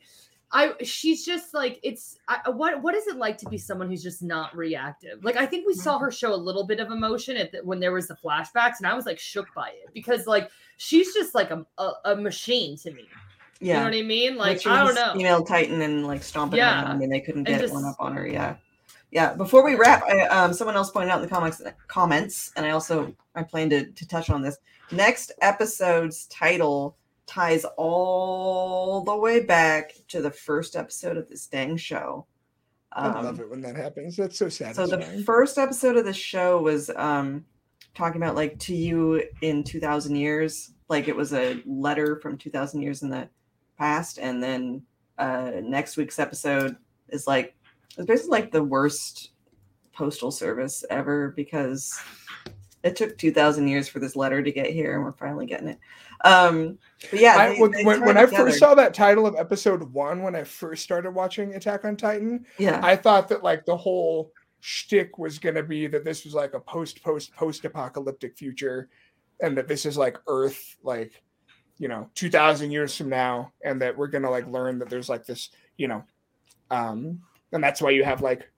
[0.52, 4.02] I she's just like it's I, what what is it like to be someone who's
[4.02, 5.24] just not reactive?
[5.24, 7.80] Like I think we saw her show a little bit of emotion at the, when
[7.80, 11.34] there was the flashbacks, and I was like shook by it because like she's just
[11.34, 13.08] like a a, a machine to me.
[13.60, 13.84] You know Yeah.
[13.84, 14.36] what I mean?
[14.36, 15.12] Like Like I don't know.
[15.14, 16.84] female titan and like stomping Yeah.
[16.84, 18.26] around and they couldn't get just- one up on her.
[18.26, 18.56] Yeah.
[19.10, 19.34] Yeah.
[19.34, 22.70] Before we wrap, I, um, someone else pointed out in the comics comments, and I
[22.70, 24.58] also I plan to to touch on this.
[24.92, 26.96] Next episode's title
[27.26, 32.26] ties all the way back to the first episode of this dang show.
[32.92, 34.16] I Um, love it when that happens.
[34.16, 34.74] That's so sad.
[34.76, 37.44] so the first episode of the show was um
[37.94, 42.80] talking about like to you in 2000 years like it was a letter from 2000
[42.80, 43.28] years in the
[43.78, 44.82] past and then
[45.18, 46.76] uh next week's episode
[47.08, 47.54] is like
[47.96, 49.30] it's basically like the worst
[49.92, 51.98] postal service ever because
[52.84, 55.78] it took 2000 years for this letter to get here and we're finally getting it.
[56.24, 56.78] Um
[57.10, 59.82] but yeah I, they- when they when, when I first saw that title of episode
[59.92, 62.80] one, when I first started watching Attack on Titan, yeah.
[62.82, 66.60] I thought that like the whole shtick was gonna be that this was like a
[66.60, 68.88] post post post apocalyptic future,
[69.40, 71.22] and that this is like Earth, like
[71.78, 75.08] you know, two thousand years from now, and that we're gonna like learn that there's
[75.08, 76.02] like this, you know,
[76.70, 77.20] um,
[77.52, 78.48] and that's why you have like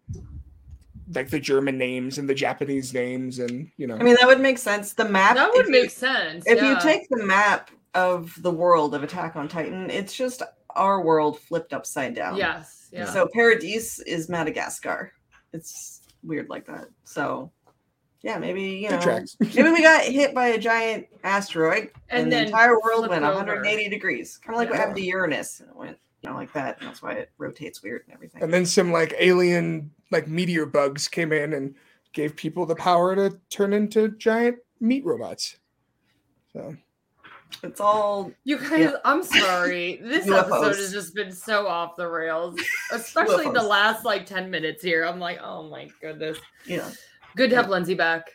[1.14, 4.40] like the German names and the Japanese names, and you know, i mean that would
[4.40, 6.44] make sense the map That would if you- make sense.
[6.46, 6.70] if yeah.
[6.74, 10.42] you take the map of the world of Attack on Titan, it's just
[10.76, 12.36] our world flipped upside down.
[12.36, 13.04] yes, yeah.
[13.06, 15.12] So Paradis is Madagascar.
[15.52, 16.86] It's weird like that.
[17.02, 17.50] So
[18.22, 19.36] yeah, maybe you know, tracks.
[19.40, 23.24] maybe we got hit by a giant asteroid and, And the entire world flipped went
[23.24, 23.36] over.
[23.36, 25.60] 180 degrees, kind of like what happened to Uranus.
[25.60, 28.42] It went you know like that, and that's why it rotates weird and everything.
[28.42, 31.74] and then some like alien like meteor bugs came in and
[32.12, 35.56] gave people the power to turn into giant meat robots.
[36.52, 36.76] So
[37.62, 40.00] it's all You guys, I'm sorry.
[40.02, 40.38] This UFOs.
[40.38, 42.60] episode has just been so off the rails,
[42.92, 45.04] especially the last like 10 minutes here.
[45.04, 46.38] I'm like, oh my goodness.
[46.64, 46.90] you know.
[47.37, 48.31] Good to have Lynzee back.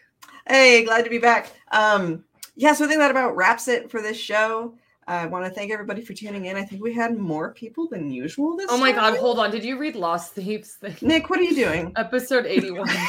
[0.47, 1.51] Hey, glad to be back.
[1.71, 2.23] Um,
[2.55, 4.75] yeah, so I think that about wraps it for this show.
[5.07, 6.55] I want to thank everybody for tuning in.
[6.55, 9.51] I think we had more people than usual this Oh my god, hold on.
[9.51, 10.95] Did you read Lost Thieves thing?
[11.01, 11.91] Nick, what are you doing?
[11.95, 12.87] Episode 81.
[12.87, 13.05] Sorry,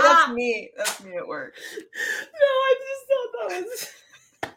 [0.00, 0.70] that's me.
[0.76, 1.54] That's me at work.
[2.32, 3.48] No, I just thought that
[4.46, 4.54] was.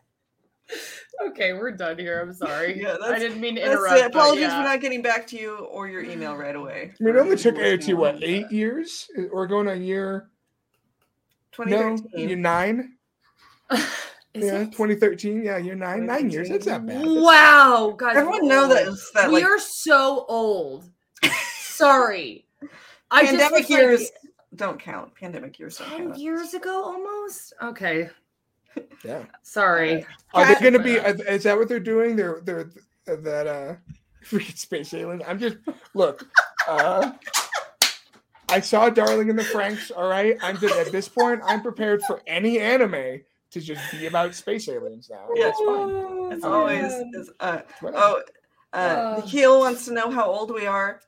[1.28, 2.22] Okay, we're done here.
[2.22, 2.80] I'm sorry.
[2.84, 3.99] Yeah, I didn't mean to That's interrupt.
[3.99, 4.05] it.
[4.07, 4.61] Apologies yeah.
[4.61, 6.91] for not getting back to you or your email right away.
[6.99, 9.09] I mean, it only took listening AOT what on eight years?
[9.32, 10.30] Or going on year
[11.59, 12.30] no, 2013.
[12.30, 12.93] year nine?
[13.72, 14.72] Is yeah, it?
[14.72, 15.43] 2013.
[15.43, 16.05] Yeah, year nine.
[16.07, 16.49] Nine years.
[16.49, 16.97] That's not bad.
[16.97, 18.18] That's- Wow, guys.
[18.18, 20.89] Everyone know that, that we like are so old.
[21.59, 22.45] Sorry.
[23.11, 24.11] I just pandemic was like, years
[24.55, 25.14] don't count.
[25.16, 26.18] Pandemic years don't 10 count.
[26.18, 27.53] years ago almost?
[27.61, 28.09] Okay.
[29.03, 29.24] Yeah.
[29.41, 30.05] Sorry.
[30.34, 30.99] Are they going to be?
[30.99, 32.15] uh, Is that what they're doing?
[32.15, 32.69] They're they're
[33.05, 33.76] that uh,
[34.26, 35.21] freaking space alien.
[35.28, 35.57] I'm just
[35.93, 36.26] look.
[36.67, 37.11] Uh,
[38.49, 39.91] I saw Darling in the Franxx.
[39.95, 40.38] All right.
[40.41, 41.41] I'm just at this point.
[41.45, 43.21] I'm prepared for any anime
[43.51, 45.28] to just be about space aliens now.
[45.36, 46.32] Yeah, it's fine.
[46.34, 47.11] It's always man.
[47.15, 48.21] is, uh, oh
[48.74, 49.21] uh Uh.
[49.24, 51.01] Nikhil wants to know how old we are.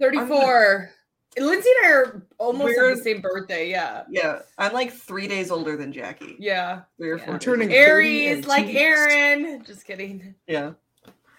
[0.00, 0.90] 34.
[1.38, 3.68] Lynzee and I are almost We're- the same birthday.
[3.70, 4.04] Yeah.
[4.10, 6.36] Yeah, I'm like three days older than Jacki.
[6.38, 6.82] Yeah.
[6.96, 7.24] Three or Yeah.
[7.24, 7.34] four.
[7.34, 7.84] I'm turning older.
[7.84, 8.78] 30 in Aries, like weeks.
[8.80, 9.64] Aaron.
[9.64, 10.34] Just kidding.
[10.46, 10.72] Yeah.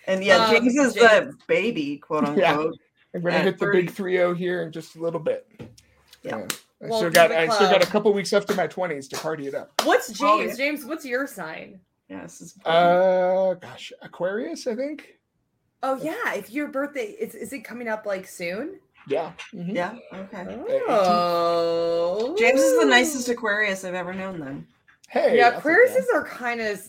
[0.05, 2.37] And yeah, Um, James is the baby, quote unquote.
[2.43, 2.51] Yeah.
[2.51, 2.79] unquote.
[3.15, 3.81] I'm gonna at hit the 30.
[3.81, 5.49] big 3-0 here in just a little bit.
[6.21, 6.35] Yeah.
[6.81, 9.17] I Welcome still got I still got a couple weeks left in my 20s to
[9.17, 9.71] party it up.
[9.83, 10.21] What's James?
[10.21, 10.53] Oh, yeah.
[10.55, 11.79] James, what's your sign?
[12.07, 15.17] Yeah, this is Uh gosh, Aquarius, I think.
[15.81, 18.79] Oh yeah, if your birthday is is it coming up like soon?
[19.07, 19.31] Yeah.
[19.53, 19.73] mhm.
[19.73, 20.45] yeah, okay.
[20.89, 24.67] Oh, James is the nicest Aquarius I've ever known then.
[25.09, 25.37] Hey.
[25.37, 26.07] Yeah, I'll Aquarius that.
[26.13, 26.81] are kind of.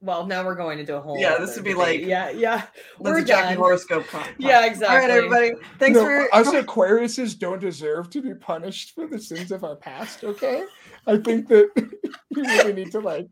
[0.00, 1.16] Well, now we're going into a whole.
[1.16, 2.00] Yeah, this would be debate.
[2.00, 2.64] like Yeah, yeah.
[2.98, 3.56] We're Lynzee Jacki done.
[3.56, 4.06] horoscope.
[4.08, 4.96] con- Yeah, exactly.
[4.96, 5.52] All right, everybody.
[5.78, 9.76] Thanks No, for us Aquariuses don't deserve to be punished for the sins of our
[9.76, 10.24] past.
[10.24, 10.64] Okay,
[11.06, 11.70] I think that
[12.34, 13.28] we really need to like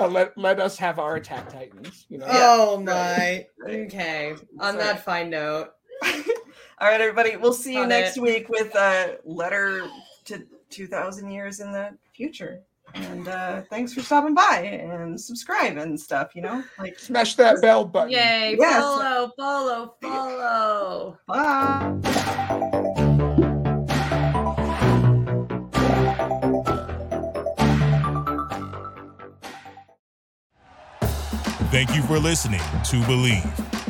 [0.00, 2.06] uh, let let us have our attack titans.
[2.08, 3.68] You know, Oh right, my.
[3.72, 3.80] right.
[3.86, 4.34] Okay.
[4.58, 5.68] On that fine note.
[6.80, 7.36] All right, everybody.
[7.36, 8.22] We'll see you Got next it.
[8.22, 9.86] week with a letter
[10.24, 12.62] to 2,000 years in the future.
[12.94, 16.34] And uh, thanks for stopping by and subscribe and stuff.
[16.34, 18.12] You know, like smash that bell button.
[18.12, 18.56] Yay!
[18.58, 18.80] Yes.
[18.80, 21.18] Follow, follow, follow.
[21.26, 21.98] bye.
[31.70, 33.89] Thank you for listening to Bleav.